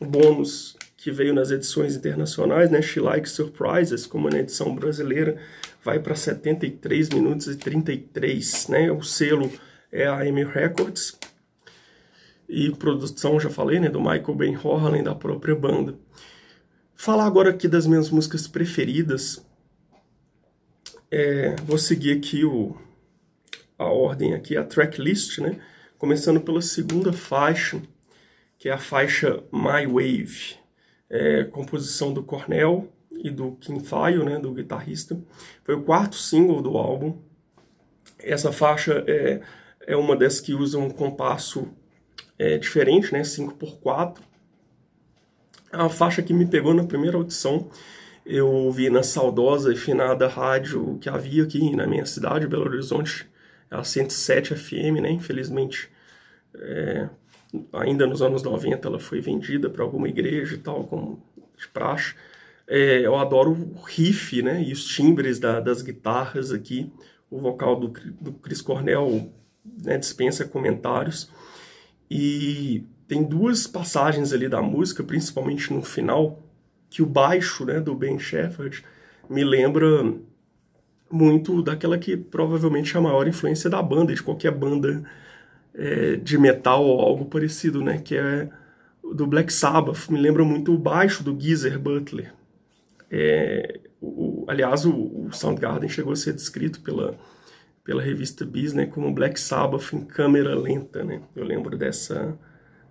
bônus 0.00 0.76
que 0.96 1.10
veio 1.10 1.34
nas 1.34 1.50
edições 1.50 1.96
internacionais, 1.96 2.70
né, 2.70 2.80
She 2.80 3.00
Likes 3.00 3.32
Surprises, 3.32 4.06
como 4.06 4.30
na 4.30 4.38
edição 4.38 4.74
brasileira, 4.74 5.36
vai 5.82 5.98
para 5.98 6.14
73 6.14 7.10
minutos 7.10 7.48
e 7.48 7.56
33, 7.56 8.68
né? 8.68 8.90
O 8.90 9.02
selo 9.02 9.52
é 9.92 10.06
a 10.06 10.20
Amy 10.22 10.44
Records. 10.44 11.18
E 12.48 12.70
produção, 12.70 13.38
já 13.38 13.50
falei, 13.50 13.80
né, 13.80 13.88
do 13.90 14.00
Michael 14.00 14.34
Ben 14.34 14.56
além 14.64 15.02
da 15.02 15.14
própria 15.14 15.54
banda. 15.54 15.98
Falar 16.94 17.26
agora 17.26 17.50
aqui 17.50 17.68
das 17.68 17.86
minhas 17.86 18.08
músicas 18.08 18.46
preferidas. 18.46 19.44
É, 21.10 21.54
vou 21.66 21.76
seguir 21.76 22.16
aqui 22.16 22.44
o, 22.44 22.76
a 23.78 23.84
ordem 23.84 24.32
aqui, 24.32 24.56
a 24.56 24.64
tracklist, 24.64 25.38
né? 25.38 25.60
Começando 26.04 26.38
pela 26.38 26.60
segunda 26.60 27.14
faixa, 27.14 27.80
que 28.58 28.68
é 28.68 28.72
a 28.72 28.78
faixa 28.78 29.42
My 29.50 29.86
Wave, 29.86 30.54
é, 31.08 31.44
composição 31.44 32.12
do 32.12 32.22
Cornell 32.22 32.92
e 33.10 33.30
do 33.30 33.52
Kim 33.52 33.80
Thayil, 33.80 34.22
né, 34.22 34.38
do 34.38 34.52
guitarrista. 34.52 35.18
Foi 35.62 35.74
o 35.74 35.82
quarto 35.82 36.16
single 36.16 36.60
do 36.60 36.76
álbum. 36.76 37.16
Essa 38.18 38.52
faixa 38.52 39.02
é, 39.06 39.40
é 39.80 39.96
uma 39.96 40.14
dessas 40.14 40.40
que 40.40 40.52
usa 40.52 40.76
um 40.76 40.90
compasso 40.90 41.68
é, 42.38 42.58
diferente, 42.58 43.10
né, 43.10 43.22
5x4. 43.22 44.18
É 45.72 45.78
uma 45.78 45.88
faixa 45.88 46.20
que 46.20 46.34
me 46.34 46.44
pegou 46.44 46.74
na 46.74 46.84
primeira 46.84 47.16
audição. 47.16 47.70
Eu 48.26 48.46
ouvi 48.46 48.90
na 48.90 49.02
saudosa 49.02 49.72
e 49.72 49.76
finada 49.76 50.28
rádio 50.28 50.98
que 51.00 51.08
havia 51.08 51.44
aqui 51.44 51.74
na 51.74 51.86
minha 51.86 52.04
cidade, 52.04 52.46
Belo 52.46 52.66
Horizonte, 52.66 53.26
a 53.70 53.82
107 53.82 54.54
FM, 54.54 55.00
né? 55.00 55.10
Infelizmente 55.10 55.93
é, 56.56 57.08
ainda 57.72 58.06
nos 58.06 58.22
anos 58.22 58.42
90 58.42 58.86
ela 58.86 58.98
foi 58.98 59.20
vendida 59.20 59.68
para 59.68 59.82
alguma 59.82 60.08
igreja 60.08 60.54
e 60.54 60.58
tal, 60.58 60.84
como 60.84 61.22
de 61.56 61.68
praxe. 61.68 62.14
É, 62.66 63.00
eu 63.00 63.16
adoro 63.16 63.52
o 63.52 63.82
riff, 63.82 64.40
né, 64.42 64.62
e 64.62 64.72
os 64.72 64.84
timbres 64.84 65.38
da, 65.38 65.60
das 65.60 65.82
guitarras 65.82 66.50
aqui. 66.50 66.92
O 67.30 67.38
vocal 67.38 67.78
do, 67.78 67.88
do 68.20 68.32
Chris 68.32 68.60
Cornell 68.60 69.30
né, 69.82 69.98
dispensa 69.98 70.44
comentários. 70.44 71.30
E 72.10 72.84
tem 73.08 73.22
duas 73.22 73.66
passagens 73.66 74.32
ali 74.32 74.48
da 74.48 74.62
música, 74.62 75.02
principalmente 75.02 75.72
no 75.72 75.82
final, 75.82 76.42
que 76.88 77.02
o 77.02 77.06
baixo 77.06 77.64
né, 77.64 77.80
do 77.80 77.94
Ben 77.94 78.18
Shepherd 78.18 78.84
me 79.28 79.42
lembra 79.42 80.14
muito 81.10 81.62
daquela 81.62 81.98
que 81.98 82.16
provavelmente 82.16 82.94
é 82.94 82.98
a 82.98 83.02
maior 83.02 83.26
influência 83.26 83.68
da 83.68 83.82
banda, 83.82 84.14
de 84.14 84.22
qualquer 84.22 84.52
banda 84.52 85.04
é, 85.74 86.16
de 86.16 86.38
metal 86.38 86.84
ou 86.84 87.00
algo 87.00 87.24
parecido, 87.24 87.82
né? 87.82 87.98
Que 87.98 88.16
é 88.16 88.48
do 89.02 89.26
Black 89.26 89.52
Sabbath. 89.52 90.08
Me 90.08 90.18
lembra 90.18 90.44
muito 90.44 90.72
o 90.72 90.78
baixo 90.78 91.22
do 91.22 91.38
Geezer 91.38 91.78
Butler. 91.78 92.32
É, 93.10 93.80
o, 94.00 94.44
aliás, 94.48 94.84
o, 94.84 94.92
o, 94.92 95.28
Soundgarden 95.32 95.88
chegou 95.88 96.12
a 96.12 96.16
ser 96.16 96.32
descrito 96.32 96.80
pela, 96.80 97.16
pela 97.84 98.02
revista 98.02 98.44
Bis 98.44 98.72
né, 98.72 98.86
como 98.86 99.12
Black 99.12 99.38
Sabbath 99.38 99.92
em 99.92 100.04
câmera 100.04 100.54
lenta. 100.54 101.04
Né? 101.04 101.20
Eu 101.34 101.44
lembro 101.44 101.76
dessa, 101.76 102.38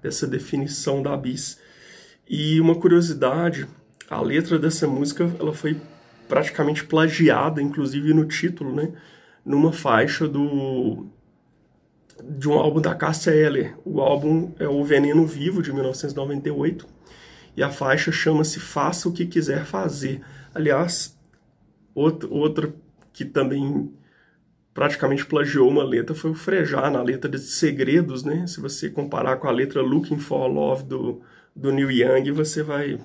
dessa 0.01 0.27
definição 0.27 1.01
da 1.01 1.15
Bis. 1.15 1.59
E 2.29 2.59
uma 2.59 2.75
curiosidade, 2.75 3.67
a 4.09 4.21
letra 4.21 4.57
dessa 4.57 4.87
música 4.87 5.29
ela 5.39 5.53
foi 5.53 5.77
praticamente 6.27 6.85
plagiada, 6.85 7.61
inclusive 7.61 8.13
no 8.13 8.25
título, 8.25 8.73
né, 8.73 8.93
numa 9.45 9.73
faixa 9.73 10.27
do 10.27 11.05
de 12.21 12.49
um 12.49 12.53
álbum 12.53 12.81
da 12.81 12.93
Cássia 12.93 13.31
Eller. 13.31 13.75
O 13.85 14.01
álbum 14.01 14.53
é 14.59 14.67
O 14.67 14.83
Veneno 14.83 15.25
Vivo, 15.25 15.61
de 15.61 15.71
1998, 15.71 16.87
e 17.55 17.63
a 17.63 17.69
faixa 17.69 18.11
chama-se 18.11 18.59
Faça 18.59 19.07
o 19.07 19.13
que 19.13 19.25
Quiser 19.25 19.65
Fazer. 19.65 20.21
Aliás, 20.53 21.17
outro, 21.93 22.33
outra 22.33 22.73
que 23.11 23.25
também 23.25 23.91
praticamente 24.73 25.25
plagiou 25.25 25.69
uma 25.69 25.83
letra 25.83 26.15
foi 26.15 26.31
o 26.31 26.35
Frejá, 26.35 26.89
na 26.89 27.01
letra 27.01 27.29
de 27.29 27.39
Segredos, 27.39 28.23
né? 28.23 28.47
Se 28.47 28.59
você 28.59 28.89
comparar 28.89 29.37
com 29.37 29.47
a 29.47 29.51
letra 29.51 29.81
Looking 29.81 30.19
for 30.19 30.47
Love 30.47 30.83
do, 30.83 31.21
do 31.55 31.71
Neil 31.71 31.91
Young, 31.91 32.31
você 32.31 32.63
vai 32.63 32.99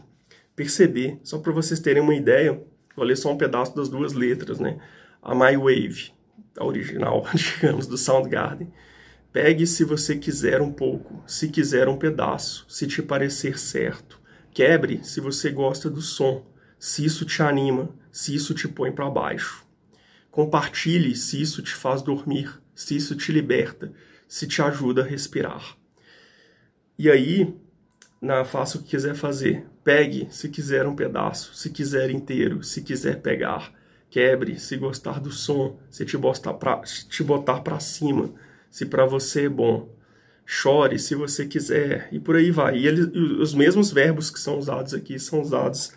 perceber. 0.57 1.21
Só 1.23 1.39
para 1.39 1.53
vocês 1.53 1.79
terem 1.79 2.03
uma 2.03 2.15
ideia, 2.15 2.61
vou 2.97 3.05
ler 3.05 3.17
só 3.17 3.31
um 3.31 3.37
pedaço 3.37 3.77
das 3.77 3.89
duas 3.89 4.15
letras, 4.15 4.59
né? 4.59 4.79
A 5.23 5.35
My 5.35 5.57
Wave, 5.57 6.13
a 6.57 6.65
original, 6.65 7.27
digamos, 7.35 7.87
do 7.87 7.99
Soundgarden. 7.99 8.73
Pegue 9.41 9.69
se 9.69 9.85
você 9.85 10.17
quiser 10.17 10.61
um 10.61 10.73
pouco, 10.73 11.23
se 11.25 11.49
quiser 11.49 11.87
um 11.87 11.97
pedaço, 11.97 12.67
se 12.69 12.89
te 12.89 13.01
parecer 13.01 13.57
certo. 13.57 14.21
Quebre 14.51 14.99
se 15.05 15.21
você 15.21 15.53
gosta 15.53 15.89
do 15.89 16.03
som, 16.03 16.45
se 16.77 17.05
isso 17.05 17.25
te 17.25 17.41
anima, 17.41 17.95
se 18.11 18.35
isso 18.35 18.53
te 18.53 18.67
põe 18.67 18.91
para 18.91 19.09
baixo. 19.09 19.65
Compartilhe 20.29 21.15
se 21.15 21.41
isso 21.41 21.63
te 21.63 21.73
faz 21.73 22.03
dormir, 22.03 22.61
se 22.75 22.97
isso 22.97 23.15
te 23.15 23.31
liberta, 23.31 23.93
se 24.27 24.45
te 24.45 24.61
ajuda 24.61 25.03
a 25.03 25.07
respirar. 25.07 25.77
E 26.99 27.09
aí, 27.09 27.55
na 28.21 28.45
faça 28.45 28.77
o 28.77 28.83
que 28.83 28.89
quiser 28.89 29.15
fazer. 29.15 29.69
Pegue 29.85 30.27
se 30.33 30.49
quiser 30.49 30.85
um 30.85 30.97
pedaço, 30.97 31.55
se 31.55 31.71
quiser 31.71 32.11
inteiro, 32.11 32.65
se 32.65 32.83
quiser 32.83 33.23
pegar. 33.23 33.73
Quebre 34.11 34.59
se 34.59 34.77
gostar 34.77 35.21
do 35.21 35.31
som, 35.31 35.79
se 35.89 36.05
te 36.05 36.19
pra, 36.59 36.81
te 37.09 37.23
botar 37.23 37.61
para 37.61 37.79
cima, 37.79 38.35
se 38.71 38.87
para 38.87 39.07
você 39.07 39.47
é 39.47 39.49
bom. 39.49 39.97
Chore 40.45 40.99
se 40.99 41.15
você 41.15 41.45
quiser 41.47 42.09
e 42.11 42.19
por 42.19 42.37
aí 42.37 42.51
vai. 42.51 42.79
E 42.79 42.87
ele, 42.87 43.03
os 43.41 43.53
mesmos 43.53 43.93
verbos 43.93 44.31
que 44.31 44.41
são 44.41 44.59
usados 44.59 44.95
aqui 44.95 45.19
são 45.19 45.43
usados 45.43 45.93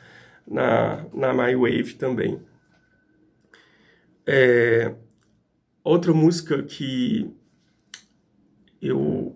na, 0.46 1.06
na 1.14 1.34
My 1.34 1.56
Wave 1.56 1.94
também. 1.94 2.42
É, 4.28 4.94
outra 5.84 6.14
música 6.14 6.62
que 6.64 7.34
eu, 8.82 9.36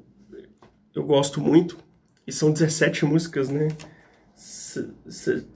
eu 0.94 1.04
gosto 1.04 1.39
muito, 1.39 1.77
e 2.27 2.32
são 2.32 2.51
17 2.51 3.06
músicas, 3.06 3.50
né? 3.50 3.68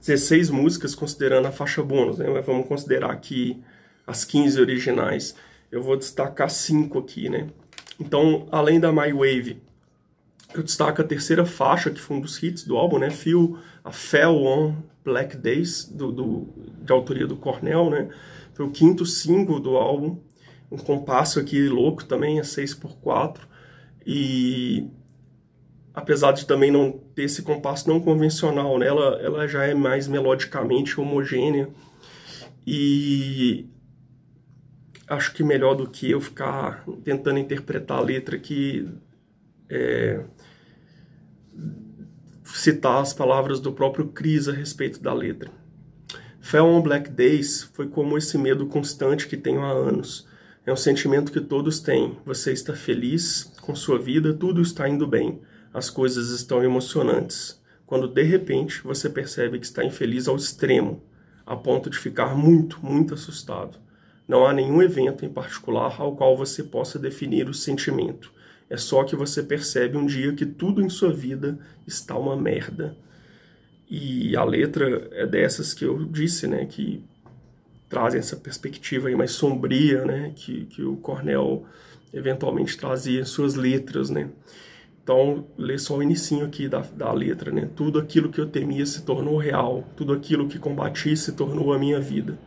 16 0.00 0.50
músicas 0.50 0.94
considerando 0.94 1.46
a 1.46 1.52
faixa 1.52 1.82
bônus, 1.82 2.18
né? 2.18 2.28
Mas 2.28 2.46
vamos 2.46 2.66
considerar 2.66 3.10
aqui 3.10 3.62
as 4.06 4.24
15 4.24 4.60
originais. 4.60 5.34
Eu 5.70 5.82
vou 5.82 5.96
destacar 5.96 6.48
cinco 6.48 6.98
aqui, 6.98 7.28
né? 7.28 7.48
Então, 8.00 8.48
além 8.50 8.80
da 8.80 8.90
My 8.90 9.12
Wave, 9.12 9.62
eu 10.54 10.62
destaco 10.62 11.02
a 11.02 11.04
terceira 11.04 11.44
faixa, 11.44 11.90
que 11.90 12.00
foi 12.00 12.16
um 12.16 12.20
dos 12.20 12.42
hits 12.42 12.64
do 12.64 12.76
álbum, 12.76 12.98
né? 12.98 13.10
Feel 13.10 13.58
a 13.84 13.92
Fell 13.92 14.42
on 14.42 14.76
Black 15.04 15.36
Days, 15.36 15.84
do, 15.84 16.10
do, 16.10 16.48
de 16.82 16.90
autoria 16.90 17.26
do 17.26 17.36
Cornell, 17.36 17.90
né? 17.90 18.08
Foi 18.54 18.64
o 18.64 18.70
quinto 18.70 19.04
single 19.04 19.60
do 19.60 19.76
álbum. 19.76 20.18
Um 20.72 20.78
compasso 20.78 21.38
aqui 21.38 21.68
louco 21.68 22.04
também, 22.04 22.38
é 22.38 22.42
6x4. 22.42 23.38
E 24.06 24.88
apesar 25.94 26.32
de 26.32 26.46
também 26.46 26.70
não 26.70 26.92
ter 27.14 27.24
esse 27.24 27.42
compasso 27.42 27.88
não 27.88 28.00
convencional, 28.00 28.78
né? 28.78 28.86
ela, 28.86 29.20
ela 29.20 29.46
já 29.46 29.64
é 29.64 29.74
mais 29.74 30.08
melodicamente 30.08 30.98
homogênea. 30.98 31.68
E 32.66 33.66
acho 35.10 35.34
que 35.34 35.42
melhor 35.42 35.74
do 35.74 35.90
que 35.90 36.08
eu 36.08 36.20
ficar 36.20 36.84
tentando 37.04 37.40
interpretar 37.40 37.98
a 37.98 38.00
letra 38.00 38.36
aqui, 38.36 38.88
é, 39.68 40.22
citar 42.44 43.02
as 43.02 43.12
palavras 43.12 43.58
do 43.58 43.72
próprio 43.72 44.06
Cris 44.06 44.48
a 44.48 44.52
respeito 44.52 45.02
da 45.02 45.12
letra. 45.12 45.50
Fell 46.40 46.64
on 46.64 46.80
Black 46.80 47.10
Days 47.10 47.64
foi 47.74 47.88
como 47.88 48.16
esse 48.16 48.38
medo 48.38 48.66
constante 48.66 49.26
que 49.26 49.36
tenho 49.36 49.62
há 49.62 49.70
anos. 49.70 50.28
É 50.64 50.72
um 50.72 50.76
sentimento 50.76 51.32
que 51.32 51.40
todos 51.40 51.80
têm. 51.80 52.16
Você 52.24 52.52
está 52.52 52.74
feliz 52.74 53.52
com 53.60 53.74
sua 53.74 53.98
vida, 53.98 54.32
tudo 54.32 54.62
está 54.62 54.88
indo 54.88 55.06
bem, 55.08 55.40
as 55.74 55.90
coisas 55.90 56.30
estão 56.30 56.62
emocionantes. 56.62 57.60
Quando 57.84 58.06
de 58.06 58.22
repente 58.22 58.80
você 58.84 59.10
percebe 59.10 59.58
que 59.58 59.66
está 59.66 59.84
infeliz 59.84 60.28
ao 60.28 60.36
extremo, 60.36 61.02
a 61.44 61.56
ponto 61.56 61.90
de 61.90 61.98
ficar 61.98 62.36
muito, 62.36 62.78
muito 62.80 63.14
assustado. 63.14 63.89
Não 64.30 64.46
há 64.46 64.52
nenhum 64.52 64.80
evento 64.80 65.26
em 65.26 65.28
particular 65.28 66.00
ao 66.00 66.14
qual 66.14 66.36
você 66.36 66.62
possa 66.62 67.00
definir 67.00 67.48
o 67.48 67.52
sentimento. 67.52 68.32
É 68.70 68.76
só 68.76 69.02
que 69.02 69.16
você 69.16 69.42
percebe 69.42 69.96
um 69.96 70.06
dia 70.06 70.32
que 70.32 70.46
tudo 70.46 70.80
em 70.80 70.88
sua 70.88 71.12
vida 71.12 71.58
está 71.84 72.16
uma 72.16 72.36
merda. 72.36 72.96
E 73.90 74.36
a 74.36 74.44
letra 74.44 75.08
é 75.10 75.26
dessas 75.26 75.74
que 75.74 75.84
eu 75.84 76.04
disse, 76.04 76.46
né, 76.46 76.64
que 76.64 77.02
trazem 77.88 78.20
essa 78.20 78.36
perspectiva 78.36 79.08
aí 79.08 79.16
mais 79.16 79.32
sombria, 79.32 80.04
né, 80.04 80.30
que, 80.36 80.66
que 80.66 80.84
o 80.84 80.94
Cornell 80.98 81.66
eventualmente 82.14 82.78
trazia 82.78 83.22
em 83.22 83.24
suas 83.24 83.56
letras, 83.56 84.10
né. 84.10 84.30
Então, 85.02 85.44
lê 85.58 85.76
só 85.76 85.96
o 85.96 86.02
inicinho 86.04 86.46
aqui 86.46 86.68
da, 86.68 86.82
da 86.82 87.12
letra, 87.12 87.50
né. 87.50 87.68
Tudo 87.74 87.98
aquilo 87.98 88.28
que 88.28 88.40
eu 88.40 88.46
temia 88.46 88.86
se 88.86 89.02
tornou 89.02 89.38
real, 89.38 89.82
tudo 89.96 90.12
aquilo 90.12 90.46
que 90.46 90.56
combati 90.56 91.16
se 91.16 91.32
tornou 91.32 91.72
a 91.72 91.80
minha 91.80 91.98
vida 91.98 92.38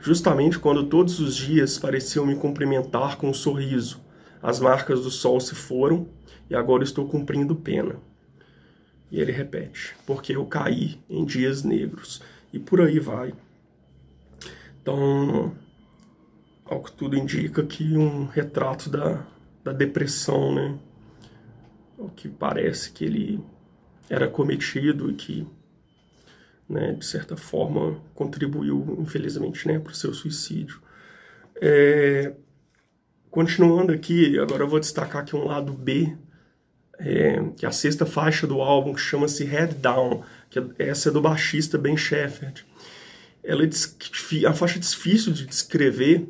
justamente 0.00 0.58
quando 0.58 0.86
todos 0.86 1.20
os 1.20 1.36
dias 1.36 1.78
pareciam 1.78 2.26
me 2.26 2.34
cumprimentar 2.34 3.16
com 3.16 3.28
um 3.28 3.34
sorriso. 3.34 4.00
As 4.42 4.58
marcas 4.58 5.02
do 5.02 5.10
sol 5.10 5.38
se 5.38 5.54
foram 5.54 6.08
e 6.48 6.54
agora 6.54 6.82
estou 6.82 7.06
cumprindo 7.06 7.54
pena. 7.54 7.96
E 9.10 9.20
ele 9.20 9.32
repete: 9.32 9.94
porque 10.06 10.34
eu 10.34 10.46
caí 10.46 10.98
em 11.08 11.24
dias 11.24 11.62
negros. 11.62 12.22
E 12.52 12.58
por 12.58 12.80
aí 12.80 12.98
vai. 12.98 13.34
Então, 14.82 15.54
ao 16.64 16.82
que 16.82 16.92
tudo 16.92 17.16
indica 17.16 17.62
que 17.62 17.96
um 17.96 18.24
retrato 18.26 18.88
da, 18.88 19.26
da 19.62 19.72
depressão, 19.72 20.54
né? 20.54 20.78
O 21.98 22.08
que 22.08 22.28
parece 22.28 22.90
que 22.92 23.04
ele 23.04 23.40
era 24.08 24.26
cometido 24.26 25.10
e 25.10 25.14
que 25.14 25.46
né, 26.70 26.92
de 26.92 27.04
certa 27.04 27.36
forma 27.36 28.00
contribuiu, 28.14 28.96
infelizmente, 29.00 29.66
né, 29.66 29.80
para 29.80 29.90
o 29.90 29.94
seu 29.94 30.14
suicídio. 30.14 30.80
É, 31.60 32.32
continuando 33.30 33.92
aqui, 33.92 34.38
agora 34.38 34.62
eu 34.62 34.68
vou 34.68 34.78
destacar 34.78 35.22
aqui 35.22 35.34
um 35.34 35.44
lado 35.44 35.72
B, 35.72 36.16
é, 36.98 37.42
que 37.56 37.66
é 37.66 37.68
a 37.68 37.72
sexta 37.72 38.06
faixa 38.06 38.46
do 38.46 38.60
álbum, 38.60 38.94
que 38.94 39.00
chama-se 39.00 39.44
Head 39.44 39.74
Down, 39.74 40.22
que 40.48 40.60
é, 40.60 40.64
essa 40.78 41.08
é 41.08 41.12
do 41.12 41.20
baixista 41.20 41.76
Ben 41.76 41.96
Shepherd. 41.96 42.64
Ela 43.42 43.64
é 43.64 44.46
a 44.46 44.52
faixa 44.52 44.78
é 44.78 44.80
difícil 44.80 45.32
de 45.32 45.46
descrever, 45.46 46.28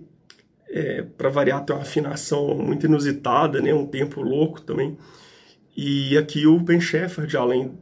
é, 0.68 1.02
para 1.02 1.28
variar, 1.28 1.64
tem 1.64 1.76
uma 1.76 1.82
afinação 1.82 2.56
muito 2.56 2.86
inusitada, 2.86 3.60
né, 3.60 3.74
um 3.74 3.86
tempo 3.86 4.22
louco 4.22 4.60
também. 4.62 4.96
E 5.76 6.16
aqui 6.16 6.46
o 6.46 6.58
Ben 6.58 6.80
Shepherd, 6.80 7.36
além 7.36 7.78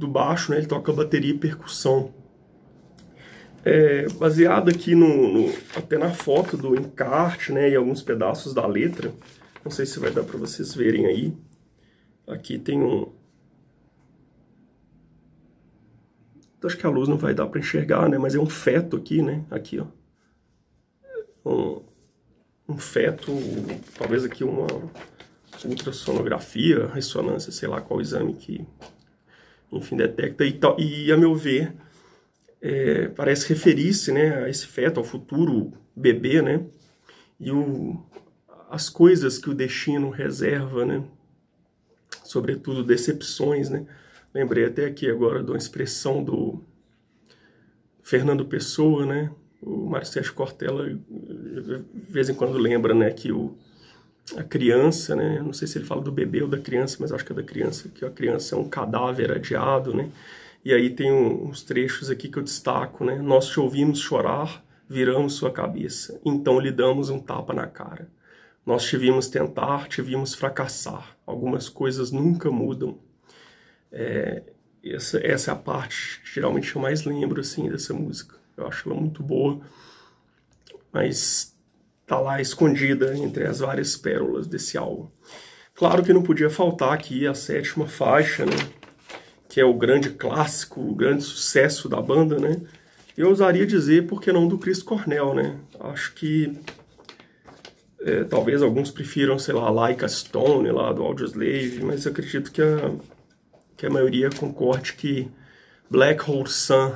do 0.00 0.08
baixo, 0.08 0.50
né? 0.50 0.58
Ele 0.58 0.66
toca 0.66 0.92
bateria 0.92 1.30
e 1.30 1.38
percussão. 1.38 2.12
É, 3.62 4.08
baseado 4.14 4.70
aqui 4.70 4.94
no, 4.94 5.32
no, 5.32 5.54
até 5.76 5.98
na 5.98 6.10
foto 6.10 6.56
do 6.56 6.74
encarte, 6.74 7.52
né, 7.52 7.68
e 7.68 7.76
alguns 7.76 8.02
pedaços 8.02 8.54
da 8.54 8.66
letra. 8.66 9.12
Não 9.62 9.70
sei 9.70 9.84
se 9.84 10.00
vai 10.00 10.10
dar 10.10 10.24
para 10.24 10.38
vocês 10.38 10.74
verem 10.74 11.06
aí. 11.06 11.36
Aqui 12.26 12.58
tem 12.58 12.80
um 12.82 13.12
Acho 16.62 16.76
que 16.76 16.86
a 16.86 16.90
luz 16.90 17.08
não 17.08 17.16
vai 17.16 17.32
dar 17.32 17.46
para 17.46 17.58
enxergar, 17.58 18.08
né, 18.08 18.18
mas 18.18 18.34
é 18.34 18.38
um 18.38 18.48
feto 18.48 18.96
aqui, 18.96 19.22
né? 19.22 19.44
Aqui, 19.50 19.80
ó. 19.80 19.86
Um, 21.44 21.82
um 22.68 22.78
feto, 22.78 23.32
talvez 23.98 24.24
aqui 24.24 24.44
uma 24.44 24.66
ultrassonografia, 25.64 26.86
ressonância, 26.88 27.50
sei 27.50 27.66
lá 27.66 27.80
qual 27.80 28.00
exame 28.00 28.34
que 28.34 28.66
enfim, 29.72 29.96
detecta. 29.96 30.44
E, 30.78 31.06
e 31.06 31.12
a 31.12 31.16
meu 31.16 31.34
ver, 31.34 31.74
é, 32.60 33.08
parece 33.08 33.48
referir-se 33.48 34.12
né, 34.12 34.44
a 34.44 34.48
esse 34.48 34.66
feto, 34.66 34.98
ao 34.98 35.04
futuro 35.04 35.72
bebê, 35.94 36.42
né? 36.42 36.64
E 37.38 37.50
o, 37.50 38.02
as 38.68 38.88
coisas 38.88 39.38
que 39.38 39.48
o 39.48 39.54
destino 39.54 40.10
reserva, 40.10 40.84
né? 40.84 41.02
Sobretudo 42.24 42.84
decepções, 42.84 43.70
né? 43.70 43.86
Lembrei 44.32 44.64
até 44.64 44.86
aqui 44.86 45.08
agora 45.10 45.42
de 45.42 45.50
uma 45.50 45.56
expressão 45.56 46.22
do 46.22 46.62
Fernando 48.02 48.44
Pessoa, 48.44 49.06
né? 49.06 49.30
O 49.60 49.86
Marcelo 49.88 50.32
Cortella, 50.32 50.88
de 50.88 51.84
vez 51.92 52.28
em 52.28 52.34
quando 52.34 52.56
lembra, 52.56 52.94
né, 52.94 53.10
que 53.10 53.30
o 53.30 53.58
a 54.36 54.42
criança, 54.42 55.16
né? 55.16 55.40
Não 55.42 55.52
sei 55.52 55.66
se 55.66 55.78
ele 55.78 55.84
fala 55.84 56.00
do 56.00 56.12
bebê 56.12 56.42
ou 56.42 56.48
da 56.48 56.58
criança, 56.58 56.96
mas 57.00 57.12
acho 57.12 57.24
que 57.24 57.32
é 57.32 57.34
da 57.34 57.42
criança, 57.42 57.88
que 57.88 58.04
a 58.04 58.10
criança 58.10 58.54
é 58.54 58.58
um 58.58 58.68
cadáver 58.68 59.32
adiado, 59.32 59.94
né? 59.94 60.08
E 60.64 60.74
aí 60.74 60.90
tem 60.90 61.10
uns 61.12 61.62
trechos 61.62 62.10
aqui 62.10 62.28
que 62.28 62.38
eu 62.38 62.42
destaco, 62.42 63.04
né? 63.04 63.16
Nós 63.16 63.46
te 63.46 63.58
ouvimos 63.58 63.98
chorar, 63.98 64.64
viramos 64.88 65.34
sua 65.34 65.50
cabeça, 65.50 66.20
então 66.24 66.60
lhe 66.60 66.70
damos 66.70 67.10
um 67.10 67.18
tapa 67.18 67.52
na 67.54 67.66
cara. 67.66 68.08
Nós 68.64 68.84
tivemos 68.84 69.28
tentar, 69.28 69.88
tivemos 69.88 70.34
fracassar. 70.34 71.16
Algumas 71.26 71.68
coisas 71.68 72.12
nunca 72.12 72.50
mudam. 72.50 72.98
É, 73.90 74.42
essa, 74.84 75.18
essa 75.26 75.50
é 75.50 75.54
a 75.54 75.56
parte 75.56 76.20
geralmente 76.24 76.74
eu 76.74 76.80
mais 76.80 77.04
lembro 77.04 77.40
assim 77.40 77.68
dessa 77.68 77.92
música. 77.92 78.36
Eu 78.56 78.66
acho 78.66 78.88
ela 78.88 78.98
muito 78.98 79.22
boa, 79.22 79.60
mas 80.92 81.56
tá 82.10 82.18
lá 82.18 82.40
escondida 82.40 83.16
entre 83.16 83.46
as 83.46 83.60
várias 83.60 83.96
pérolas 83.96 84.48
desse 84.48 84.76
álbum. 84.76 85.08
Claro 85.76 86.02
que 86.02 86.12
não 86.12 86.24
podia 86.24 86.50
faltar 86.50 86.92
aqui 86.92 87.24
a 87.24 87.34
sétima 87.34 87.86
faixa, 87.86 88.44
né? 88.44 88.56
Que 89.48 89.60
é 89.60 89.64
o 89.64 89.74
grande 89.74 90.10
clássico, 90.10 90.80
o 90.80 90.92
grande 90.92 91.22
sucesso 91.22 91.88
da 91.88 92.02
banda, 92.02 92.36
né? 92.36 92.60
Eu 93.16 93.28
ousaria 93.28 93.64
dizer, 93.64 94.08
por 94.08 94.20
que 94.20 94.32
não, 94.32 94.48
do 94.48 94.58
Chris 94.58 94.82
Cornell, 94.82 95.34
né? 95.34 95.56
Acho 95.78 96.12
que 96.14 96.52
é, 98.00 98.24
talvez 98.24 98.60
alguns 98.60 98.90
prefiram, 98.90 99.38
sei 99.38 99.54
lá, 99.54 99.70
Like 99.70 100.08
Stone 100.08 100.68
lá 100.72 100.92
do 100.92 101.04
Audioslave, 101.04 101.80
mas 101.84 102.06
eu 102.06 102.10
acredito 102.10 102.50
que 102.50 102.60
a, 102.60 102.90
que 103.76 103.86
a 103.86 103.90
maioria 103.90 104.30
concorde 104.30 104.94
que 104.94 105.30
Black 105.88 106.28
Hole 106.28 106.48
Sun 106.48 106.92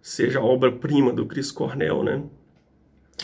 seja 0.00 0.38
a 0.38 0.44
obra-prima 0.44 1.12
do 1.12 1.26
Chris 1.26 1.50
Cornell, 1.50 2.04
né? 2.04 2.22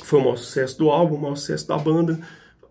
Foi 0.03 0.19
o 0.19 0.23
maior 0.23 0.37
sucesso 0.37 0.79
do 0.79 0.91
álbum, 0.91 1.17
o 1.17 1.21
maior 1.21 1.37
sucesso 1.37 1.69
da 1.69 1.77
banda. 1.77 2.19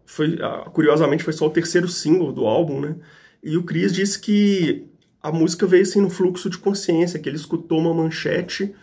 Foi, 0.05 0.38
curiosamente, 0.73 1.23
foi 1.23 1.34
só 1.34 1.47
o 1.47 1.51
terceiro 1.51 1.88
single 1.88 2.31
do 2.31 2.45
álbum, 2.45 2.81
né? 2.81 2.95
E 3.43 3.57
o 3.57 3.63
Chris 3.63 3.93
disse 3.93 4.19
que 4.19 4.88
a 5.21 5.31
música 5.31 5.67
veio 5.67 5.84
assim 5.84 6.01
no 6.01 6.10
fluxo 6.10 6.49
de 6.49 6.57
consciência, 6.57 7.19
que 7.19 7.29
ele 7.29 7.36
escutou 7.36 7.79
uma 7.79 7.93
manchete 7.93 8.73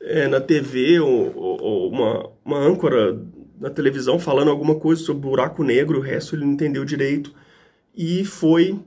é, 0.00 0.26
na 0.28 0.40
TV 0.40 1.00
ou, 1.00 1.36
ou, 1.36 1.90
uma, 1.90 2.30
uma 2.44 2.58
âncora 2.58 3.18
na 3.58 3.70
televisão 3.70 4.18
falando 4.18 4.50
alguma 4.50 4.74
coisa 4.74 5.02
sobre 5.02 5.28
buraco 5.28 5.62
negro, 5.64 5.98
o 5.98 6.02
resto 6.02 6.34
ele 6.34 6.44
não 6.44 6.52
entendeu 6.52 6.84
direito. 6.84 7.34
E 7.94 8.24
foi 8.24 8.78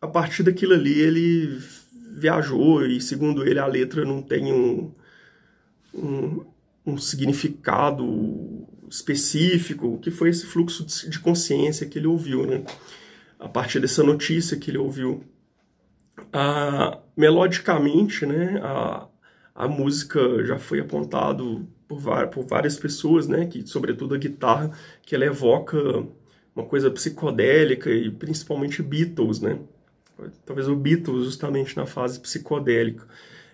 a 0.00 0.06
partir 0.06 0.42
daquilo 0.42 0.74
ali 0.74 0.98
ele 1.00 1.58
viajou 2.16 2.84
e 2.86 3.00
segundo 3.00 3.46
ele 3.46 3.58
a 3.58 3.66
letra 3.66 4.04
não 4.04 4.22
tem 4.22 4.52
um, 4.52 4.92
um, 5.94 6.44
um 6.88 6.98
significado 6.98 8.66
específico, 8.90 9.98
que 9.98 10.10
foi 10.10 10.30
esse 10.30 10.46
fluxo 10.46 10.84
de 11.08 11.18
consciência 11.18 11.86
que 11.86 11.98
ele 11.98 12.06
ouviu, 12.06 12.46
né? 12.46 12.64
A 13.38 13.48
partir 13.48 13.80
dessa 13.80 14.02
notícia 14.02 14.56
que 14.56 14.70
ele 14.70 14.78
ouviu. 14.78 15.22
Ah, 16.32 16.98
melodicamente, 17.16 18.26
né, 18.26 18.60
a, 18.62 19.06
a 19.54 19.68
música 19.68 20.44
já 20.44 20.58
foi 20.58 20.80
apontado 20.80 21.68
por, 21.86 22.00
por 22.28 22.46
várias 22.46 22.76
pessoas, 22.76 23.28
né, 23.28 23.46
que 23.46 23.66
sobretudo 23.66 24.14
a 24.14 24.18
guitarra, 24.18 24.70
que 25.02 25.14
ela 25.14 25.24
evoca 25.24 25.76
uma 26.54 26.66
coisa 26.66 26.90
psicodélica 26.90 27.90
e 27.90 28.10
principalmente 28.10 28.82
Beatles, 28.82 29.40
né? 29.40 29.58
Talvez 30.44 30.68
o 30.68 30.74
Beatles 30.74 31.24
justamente 31.24 31.76
na 31.76 31.86
fase 31.86 32.18
psicodélica. 32.18 33.06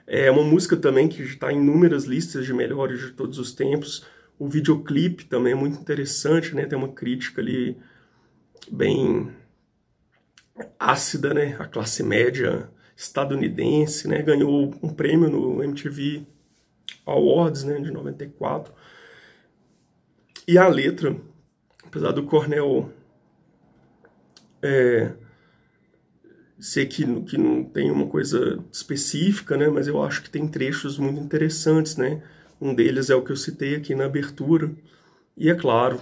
É 0.07 0.31
uma 0.31 0.43
música 0.43 0.77
também 0.77 1.09
que 1.09 1.23
está 1.23 1.53
em 1.53 1.57
inúmeras 1.57 2.05
listas 2.05 2.45
de 2.45 2.53
melhores 2.53 3.01
de 3.01 3.13
todos 3.13 3.39
os 3.39 3.53
tempos. 3.53 4.07
O 4.39 4.49
videoclipe 4.49 5.25
também 5.25 5.53
é 5.53 5.57
muito 5.57 5.81
interessante, 5.81 6.55
né? 6.55 6.67
Tem 6.67 6.77
uma 6.77 6.93
crítica 6.93 7.41
ali 7.41 7.79
bem 8.71 9.33
ácida, 10.79 11.33
né? 11.33 11.57
A 11.59 11.67
classe 11.67 12.03
média 12.03 12.71
estadunidense, 12.97 14.07
né? 14.07 14.23
Ganhou 14.23 14.75
um 14.83 14.89
prêmio 14.91 15.31
no 15.31 15.63
MTV 15.63 16.27
Awards, 17.07 17.65
né? 17.65 17.81
De 17.81 17.91
94. 17.91 18.75
E 20.47 20.59
a 20.59 20.69
letra, 20.69 21.17
apesar 21.83 22.13
do 22.13 22.25
Cornell 22.25 22.93
é, 24.63 25.15
Sei 26.65 26.87
que, 26.87 27.05
que 27.25 27.37
não 27.37 27.63
tem 27.63 27.91
uma 27.91 28.07
coisa 28.07 28.59
específica, 28.73 29.55
né? 29.55 29.69
Mas 29.69 29.87
eu 29.87 30.03
acho 30.03 30.23
que 30.23 30.31
tem 30.31 30.49
trechos 30.49 30.97
muito 30.97 31.21
interessantes, 31.21 31.99
né? 31.99 32.23
Um 32.59 32.75
deles 32.75 33.11
é 33.11 33.15
o 33.15 33.21
que 33.23 33.31
eu 33.31 33.37
citei 33.37 33.75
aqui 33.75 33.95
na 33.95 34.07
abertura. 34.07 34.73
E 35.37 35.51
é 35.51 35.55
claro, 35.55 36.01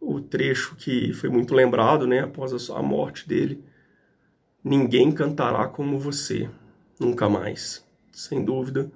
o 0.00 0.20
trecho 0.20 0.74
que 0.74 1.12
foi 1.12 1.30
muito 1.30 1.54
lembrado, 1.54 2.08
né? 2.08 2.24
Após 2.24 2.70
a 2.70 2.82
morte 2.82 3.28
dele. 3.28 3.62
Ninguém 4.64 5.12
cantará 5.12 5.68
como 5.68 5.96
você, 5.96 6.50
nunca 6.98 7.28
mais. 7.28 7.86
Sem 8.10 8.44
dúvida, 8.44 8.90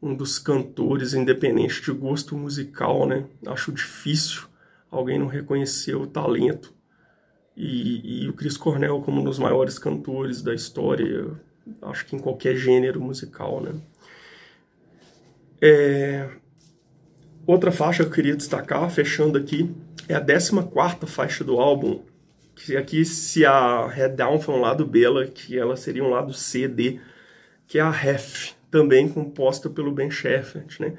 um 0.00 0.14
dos 0.14 0.38
cantores, 0.38 1.12
independente 1.12 1.82
de 1.82 1.92
gosto 1.92 2.34
musical, 2.34 3.06
né? 3.06 3.26
Acho 3.46 3.70
difícil 3.70 4.44
alguém 4.90 5.18
não 5.18 5.26
reconhecer 5.26 5.94
o 5.94 6.06
talento 6.06 6.74
e, 7.56 8.24
e, 8.24 8.28
o 8.28 8.34
Chris 8.34 8.56
Cornell 8.56 9.00
como 9.00 9.20
um 9.20 9.24
dos 9.24 9.38
maiores 9.38 9.78
cantores 9.78 10.42
da 10.42 10.54
história, 10.54 11.30
acho 11.82 12.04
que 12.04 12.14
em 12.14 12.18
qualquer 12.18 12.54
gênero 12.56 13.00
musical, 13.00 13.62
né? 13.62 13.72
É... 15.60 16.28
Outra 17.46 17.72
faixa 17.72 18.02
que 18.02 18.10
eu 18.10 18.14
queria 18.14 18.36
destacar, 18.36 18.90
fechando 18.90 19.38
aqui, 19.38 19.74
é 20.08 20.14
a 20.14 20.20
14 20.20 21.06
faixa 21.06 21.42
do 21.42 21.58
álbum, 21.58 22.02
que 22.54 22.76
aqui 22.76 23.04
se 23.04 23.46
a 23.46 23.86
Head 23.86 24.16
Down 24.16 24.40
foi 24.40 24.54
um 24.54 24.60
lado 24.60 24.84
B, 24.84 25.04
ela, 25.04 25.26
que 25.26 25.58
ela 25.58 25.76
seria 25.76 26.04
um 26.04 26.10
lado 26.10 26.34
C, 26.34 26.68
D, 26.68 27.00
que 27.66 27.78
é 27.78 27.82
a 27.82 27.90
Ref, 27.90 28.52
também 28.70 29.08
composta 29.08 29.70
pelo 29.70 29.92
Ben 29.92 30.10
Shepherd, 30.10 30.80
né? 30.80 30.94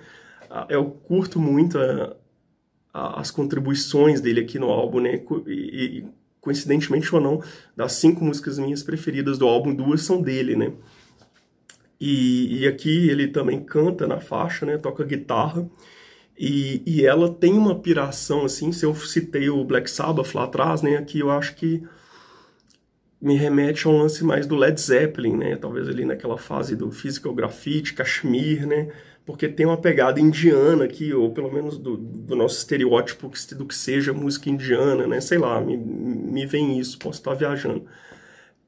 Eu 0.70 0.86
curto 0.86 1.40
muito 1.40 1.78
a, 1.78 2.16
a, 2.94 3.20
as 3.20 3.30
contribuições 3.30 4.22
dele 4.22 4.42
aqui 4.42 4.58
no 4.58 4.70
álbum, 4.70 5.02
né? 5.02 5.22
E, 5.46 6.00
e 6.00 6.06
coincidentemente 6.48 7.14
ou 7.14 7.20
não, 7.20 7.44
das 7.76 7.92
cinco 7.92 8.24
músicas 8.24 8.58
minhas 8.58 8.82
preferidas 8.82 9.38
do 9.38 9.46
álbum, 9.46 9.76
duas 9.76 10.02
são 10.02 10.22
dele, 10.22 10.56
né? 10.56 10.72
E, 12.00 12.62
e 12.62 12.68
aqui 12.68 13.10
ele 13.10 13.28
também 13.28 13.60
canta 13.60 14.08
na 14.08 14.22
faixa, 14.22 14.66
né? 14.66 14.78
Toca 14.78 15.04
guitarra. 15.04 15.70
E, 16.40 16.82
e 16.86 17.06
ela 17.06 17.30
tem 17.30 17.52
uma 17.52 17.78
piração, 17.78 18.46
assim, 18.46 18.72
se 18.72 18.86
eu 18.86 18.96
citei 18.96 19.50
o 19.50 19.62
Black 19.66 19.92
Sabbath 19.92 20.34
lá 20.34 20.46
atrás, 20.46 20.82
né? 20.82 20.96
Aqui 20.96 21.20
eu 21.20 21.30
acho 21.30 21.54
que 21.56 21.84
me 23.22 23.36
remete 23.36 23.88
a 23.88 23.90
um 23.90 23.98
lance 23.98 24.24
mais 24.24 24.46
do 24.46 24.56
Led 24.56 24.80
Zeppelin, 24.80 25.36
né? 25.38 25.56
Talvez 25.56 25.88
ali 25.88 26.06
naquela 26.06 26.38
fase 26.38 26.76
do 26.76 26.92
Physical 26.92 27.34
Graffiti, 27.34 27.94
Kashmir, 27.94 28.68
né? 28.68 28.92
porque 29.28 29.50
tem 29.50 29.66
uma 29.66 29.76
pegada 29.76 30.22
indiana 30.22 30.86
aqui, 30.86 31.14
ou 31.14 31.34
pelo 31.34 31.54
menos 31.54 31.78
do, 31.78 31.98
do 31.98 32.34
nosso 32.34 32.60
estereótipo 32.60 33.30
do 33.58 33.66
que 33.66 33.76
seja 33.76 34.14
música 34.14 34.50
indiana, 34.50 35.06
né? 35.06 35.20
Sei 35.20 35.38
lá, 35.38 35.60
me, 35.60 35.76
me 35.76 36.46
vem 36.46 36.80
isso, 36.80 36.98
posso 36.98 37.20
estar 37.20 37.34
viajando. 37.34 37.86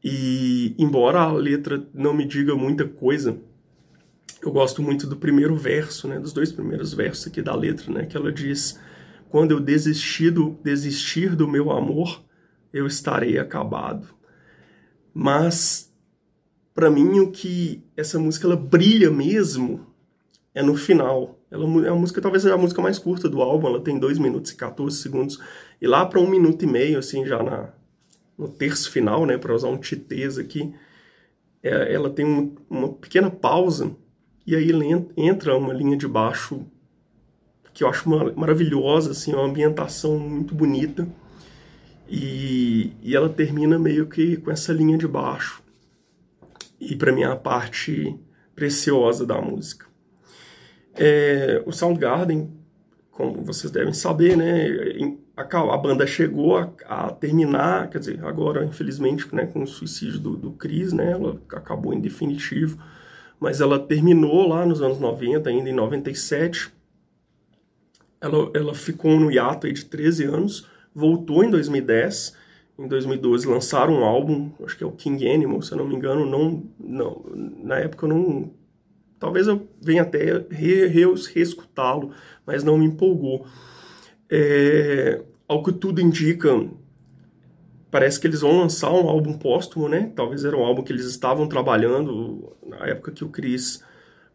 E 0.04 0.76
embora 0.78 1.22
a 1.22 1.32
letra 1.32 1.88
não 1.94 2.14
me 2.14 2.26
diga 2.26 2.56
muita 2.56 2.86
coisa, 2.86 3.38
eu 4.42 4.52
gosto 4.52 4.84
muito 4.84 5.08
do 5.08 5.16
primeiro 5.16 5.56
verso, 5.56 6.10
né? 6.10 6.20
Dos 6.20 6.34
dois 6.34 6.52
primeiros 6.52 6.94
versos 6.94 7.28
aqui 7.28 7.42
da 7.42 7.56
letra, 7.56 7.90
né? 7.94 8.06
Que 8.06 8.18
ela 8.18 8.30
diz: 8.30 8.78
Quando 9.30 9.52
eu 9.52 9.62
desistir 9.62 10.30
do, 10.30 10.60
desistir 10.62 11.38
do 11.38 11.48
meu 11.48 11.72
amor, 11.72 12.22
eu 12.74 12.86
estarei 12.86 13.40
acabado. 13.40 14.10
Mas 15.22 15.94
para 16.74 16.90
mim 16.90 17.20
o 17.20 17.30
que 17.30 17.84
essa 17.98 18.18
música 18.18 18.48
ela 18.48 18.56
brilha 18.56 19.12
mesmo 19.12 19.86
é 20.56 20.64
no 20.64 20.78
final. 20.78 21.38
Ela 21.52 21.66
é 21.86 21.90
a 21.90 21.94
música, 21.94 22.22
talvez 22.22 22.44
seja 22.44 22.56
a 22.56 22.58
música 22.58 22.82
mais 22.82 22.98
curta 22.98 23.28
do 23.28 23.42
álbum, 23.42 23.68
ela 23.68 23.82
tem 23.82 24.00
2 24.00 24.18
minutos 24.18 24.52
e 24.52 24.56
14 24.56 24.96
segundos. 24.96 25.38
E 25.82 25.86
lá 25.86 26.06
para 26.06 26.22
um 26.22 26.30
minuto 26.30 26.64
e 26.64 26.66
meio, 26.66 26.98
assim, 26.98 27.26
já 27.26 27.44
na, 27.44 27.74
no 28.38 28.48
terço 28.48 28.90
final, 28.90 29.26
né, 29.26 29.38
para 29.38 29.54
usar 29.54 29.68
um 29.68 29.78
titês 29.78 30.38
aqui, 30.38 30.74
é, 31.62 31.94
ela 31.94 32.10
tem 32.10 32.26
um, 32.26 32.56
uma 32.70 32.88
pequena 32.88 33.30
pausa 33.30 33.94
e 34.48 34.56
aí 34.56 34.72
entra 35.18 35.58
uma 35.58 35.74
linha 35.74 35.98
de 35.98 36.08
baixo 36.08 36.66
que 37.74 37.84
eu 37.84 37.90
acho 37.90 38.10
maravilhosa, 38.38 39.12
assim, 39.12 39.34
uma 39.34 39.44
ambientação 39.44 40.18
muito 40.18 40.56
bonita. 40.56 41.06
E, 42.10 42.94
e 43.04 43.16
ela 43.16 43.30
termina 43.30 43.78
meio 43.78 44.08
que 44.08 44.38
com 44.38 44.50
essa 44.50 44.74
linha 44.74 44.98
de 44.98 45.08
baixo. 45.08 45.62
E 46.80 46.96
para 46.96 47.12
mim 47.12 47.22
é 47.22 47.28
a 47.28 47.36
parte 47.36 48.18
preciosa 48.56 49.26
da 49.26 49.40
música. 49.40 49.86
É, 50.96 51.62
o 51.66 51.72
Soundgarden, 51.72 52.52
como 53.12 53.44
vocês 53.44 53.72
devem 53.72 53.94
saber, 53.94 54.36
né, 54.36 54.68
a, 55.36 55.44
a 55.44 55.78
banda 55.78 56.06
chegou 56.08 56.58
a, 56.58 56.70
a, 56.86 57.12
terminar, 57.12 57.90
quer 57.90 58.00
dizer, 58.00 58.26
agora, 58.26 58.66
infelizmente, 58.66 59.34
né, 59.34 59.46
com 59.46 59.64
o 59.64 59.68
suicídio 59.68 60.20
do, 60.20 60.36
do 60.36 60.52
Chris, 60.52 60.92
né, 60.92 61.12
ela 61.12 61.40
acabou 61.54 61.94
em 61.94 62.02
definitivo, 62.02 62.82
mas 63.40 63.62
ela 63.62 63.80
terminou 63.80 64.48
lá 64.48 64.66
nos 64.66 64.82
anos 64.82 65.00
90, 65.00 65.50
ainda 65.50 65.70
em 65.70 65.74
97. 65.74 66.72
Ela, 68.20 68.52
ela 68.54 68.74
ficou 68.74 69.18
no 69.18 69.32
hiato 69.32 69.72
de 69.72 69.86
13 69.86 70.26
anos, 70.26 70.68
voltou 70.94 71.44
em 71.44 71.50
2010, 71.50 72.36
em 72.78 72.88
2012 72.88 73.48
lançaram 73.48 73.94
um 73.94 74.04
álbum, 74.04 74.52
acho 74.64 74.78
que 74.78 74.84
é 74.84 74.88
o 74.88 74.92
King 74.92 75.30
Animal, 75.30 75.62
se 75.62 75.72
eu 75.72 75.78
não 75.78 75.88
me 75.88 75.96
engano, 75.96 76.26
não, 76.26 76.64
não 76.80 77.26
na 77.64 77.80
época 77.80 78.06
eu 78.06 78.10
não 78.10 78.52
Talvez 79.20 79.48
eu 79.48 79.68
venha 79.82 80.04
até 80.04 80.46
reescutá-lo, 80.50 82.12
mas 82.46 82.64
não 82.64 82.78
me 82.78 82.86
empolgou. 82.86 83.46
É, 84.30 85.22
ao 85.46 85.62
que 85.62 85.74
tudo 85.74 86.00
indica, 86.00 86.50
parece 87.92 88.20
que 88.20 88.28
eles 88.28 88.42
vão 88.42 88.58
lançar 88.58 88.92
um 88.92 89.10
álbum 89.10 89.34
póstumo, 89.38 89.90
né? 89.90 90.12
Talvez 90.16 90.46
era 90.46 90.56
um 90.56 90.64
álbum 90.64 90.84
que 90.84 90.94
eles 90.94 91.06
estavam 91.06 91.48
trabalhando 91.50 92.56
na 92.66 92.88
época 92.88 93.12
que 93.12 93.26
o 93.26 93.30
Chris 93.30 93.84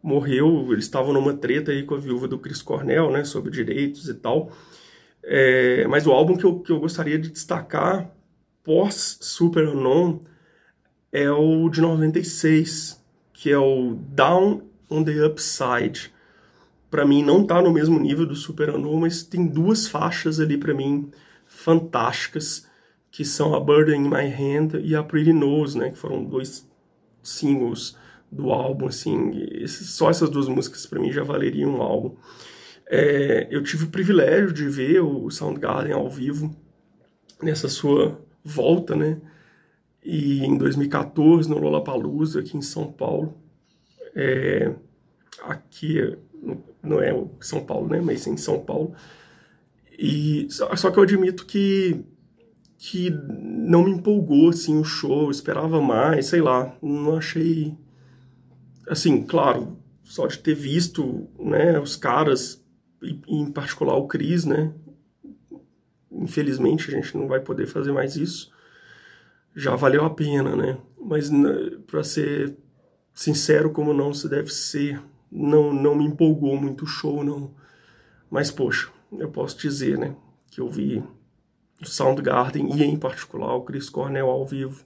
morreu, 0.03 0.71
eles 0.71 0.85
estavam 0.85 1.11
numa 1.11 1.33
treta 1.33 1.71
aí 1.71 1.81
com 1.81 1.95
a 1.95 1.99
viúva 1.99 2.27
do 2.27 2.37
Chris 2.37 2.61
Cornell, 2.61 3.09
né, 3.09 3.23
sobre 3.23 3.49
direitos 3.49 4.07
e 4.07 4.13
tal. 4.13 4.51
É, 5.27 5.87
mas 5.87 6.05
o 6.05 6.11
álbum 6.11 6.37
que 6.37 6.43
eu, 6.43 6.59
que 6.59 6.71
eu 6.71 6.79
gostaria 6.79 7.17
de 7.17 7.29
destacar 7.29 8.11
pós 8.63 9.17
Super 9.21 9.67
Unknown 9.67 10.19
é 11.11 11.31
o 11.31 11.67
de 11.69 11.81
96, 11.81 13.03
que 13.33 13.49
é 13.49 13.57
o 13.57 13.95
Down 13.95 14.61
on 14.89 15.03
the 15.03 15.25
Upside. 15.25 16.11
Para 16.91 17.05
mim 17.05 17.23
não 17.23 17.45
tá 17.45 17.61
no 17.61 17.71
mesmo 17.71 17.99
nível 17.99 18.25
do 18.25 18.35
Super 18.35 18.69
Unknown, 18.69 18.99
mas 18.99 19.23
tem 19.23 19.47
duas 19.47 19.87
faixas 19.87 20.39
ali 20.39 20.57
para 20.57 20.73
mim 20.73 21.09
fantásticas, 21.47 22.67
que 23.09 23.23
são 23.23 23.55
a 23.55 23.59
Burden 23.59 24.05
in 24.05 24.09
My 24.09 24.27
Hand 24.27 24.79
e 24.83 24.95
a 24.95 25.01
Pretty 25.01 25.33
Nose, 25.33 25.77
né, 25.77 25.89
que 25.89 25.97
foram 25.97 26.23
dois 26.23 26.69
singles 27.23 27.97
do 28.31 28.51
álbum, 28.51 28.87
assim, 28.87 29.31
esses, 29.51 29.91
só 29.91 30.09
essas 30.09 30.29
duas 30.29 30.47
músicas 30.47 30.85
para 30.85 30.99
mim 30.99 31.11
já 31.11 31.23
valeriam 31.23 31.77
um 31.77 31.81
álbum. 31.81 32.15
É, 32.87 33.47
eu 33.49 33.63
tive 33.63 33.85
o 33.85 33.89
privilégio 33.89 34.53
de 34.53 34.67
ver 34.69 35.01
o 35.01 35.29
Soundgarden 35.29 35.93
ao 35.93 36.09
vivo 36.09 36.55
nessa 37.41 37.67
sua 37.67 38.19
volta, 38.43 38.95
né? 38.95 39.19
E 40.03 40.45
em 40.45 40.57
2014 40.57 41.49
no 41.49 41.57
Lollapalooza 41.57 42.39
aqui 42.39 42.55
em 42.55 42.61
São 42.61 42.91
Paulo, 42.91 43.35
é, 44.15 44.71
aqui 45.43 46.15
não 46.83 47.01
é 47.01 47.11
São 47.39 47.65
Paulo, 47.65 47.89
né? 47.89 47.99
Mas 48.01 48.27
em 48.27 48.37
São 48.37 48.59
Paulo. 48.59 48.93
E 49.97 50.47
só 50.49 50.91
que 50.91 50.99
eu 50.99 51.03
admito 51.03 51.45
que 51.45 52.05
que 52.77 53.09
não 53.09 53.83
me 53.83 53.91
empolgou 53.91 54.49
assim 54.49 54.77
o 54.77 54.83
show, 54.83 55.31
esperava 55.31 55.81
mais, 55.81 56.27
sei 56.27 56.41
lá, 56.41 56.77
não 56.81 57.17
achei 57.17 57.75
assim, 58.87 59.23
claro, 59.23 59.77
só 60.03 60.27
de 60.27 60.37
ter 60.37 60.53
visto, 60.53 61.27
né, 61.39 61.79
os 61.79 61.95
caras 61.95 62.63
em 63.27 63.51
particular 63.51 63.95
o 63.95 64.07
Cris, 64.07 64.45
né? 64.45 64.73
Infelizmente 66.11 66.89
a 66.89 66.99
gente 66.99 67.17
não 67.17 67.27
vai 67.27 67.39
poder 67.39 67.67
fazer 67.67 67.91
mais 67.91 68.15
isso. 68.15 68.51
Já 69.55 69.75
valeu 69.75 70.05
a 70.05 70.09
pena, 70.09 70.55
né? 70.55 70.77
Mas 70.99 71.29
para 71.87 72.03
ser 72.03 72.57
sincero 73.13 73.71
como 73.71 73.93
não 73.93 74.13
se 74.13 74.27
deve 74.27 74.51
ser, 74.51 75.01
não 75.31 75.73
não 75.73 75.95
me 75.95 76.05
empolgou 76.05 76.57
muito 76.57 76.83
o 76.83 76.87
show 76.87 77.23
não. 77.23 77.53
Mas 78.29 78.51
poxa, 78.51 78.89
eu 79.11 79.29
posso 79.29 79.57
dizer, 79.57 79.97
né, 79.97 80.15
que 80.49 80.59
eu 80.59 80.69
vi 80.69 81.03
o 81.81 81.85
Soundgarden 81.85 82.75
e 82.75 82.83
em 82.83 82.97
particular 82.97 83.53
o 83.55 83.63
Chris 83.63 83.89
Cornell 83.89 84.29
ao 84.29 84.45
vivo. 84.45 84.83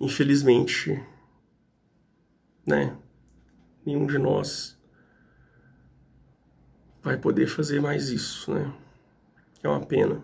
Infelizmente, 0.00 1.02
né? 2.66 2.96
Nenhum 3.84 4.06
de 4.06 4.18
nós 4.18 4.75
vai 7.06 7.16
poder 7.16 7.46
fazer 7.46 7.80
mais 7.80 8.10
isso, 8.10 8.52
né? 8.52 8.72
É 9.62 9.68
uma 9.68 9.80
pena. 9.80 10.20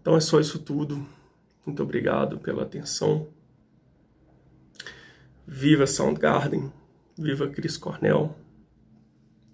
Então 0.00 0.16
é 0.16 0.20
só 0.20 0.40
isso 0.40 0.58
tudo. 0.58 1.06
Muito 1.64 1.82
obrigado 1.82 2.38
pela 2.38 2.62
atenção. 2.62 3.28
Viva 5.46 5.86
Soundgarden, 5.86 6.72
viva 7.18 7.46
Chris 7.48 7.76
Cornell. 7.76 8.34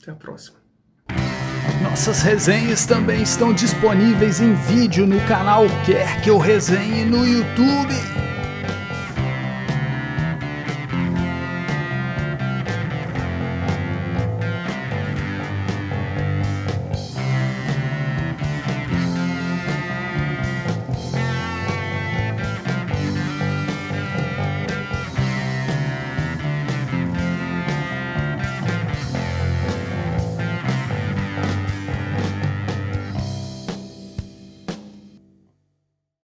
Até 0.01 0.13
a 0.13 0.15
próxima. 0.15 0.59
Nossas 1.83 2.23
resenhas 2.23 2.87
também 2.87 3.23
estão 3.23 3.53
disponíveis 3.53 4.41
em 4.41 4.55
vídeo 4.55 5.05
no 5.05 5.19
canal 5.27 5.65
Quer 5.85 6.23
que 6.23 6.31
eu 6.31 6.39
resenhe 6.39 7.05
no 7.05 7.27
YouTube. 7.27 7.95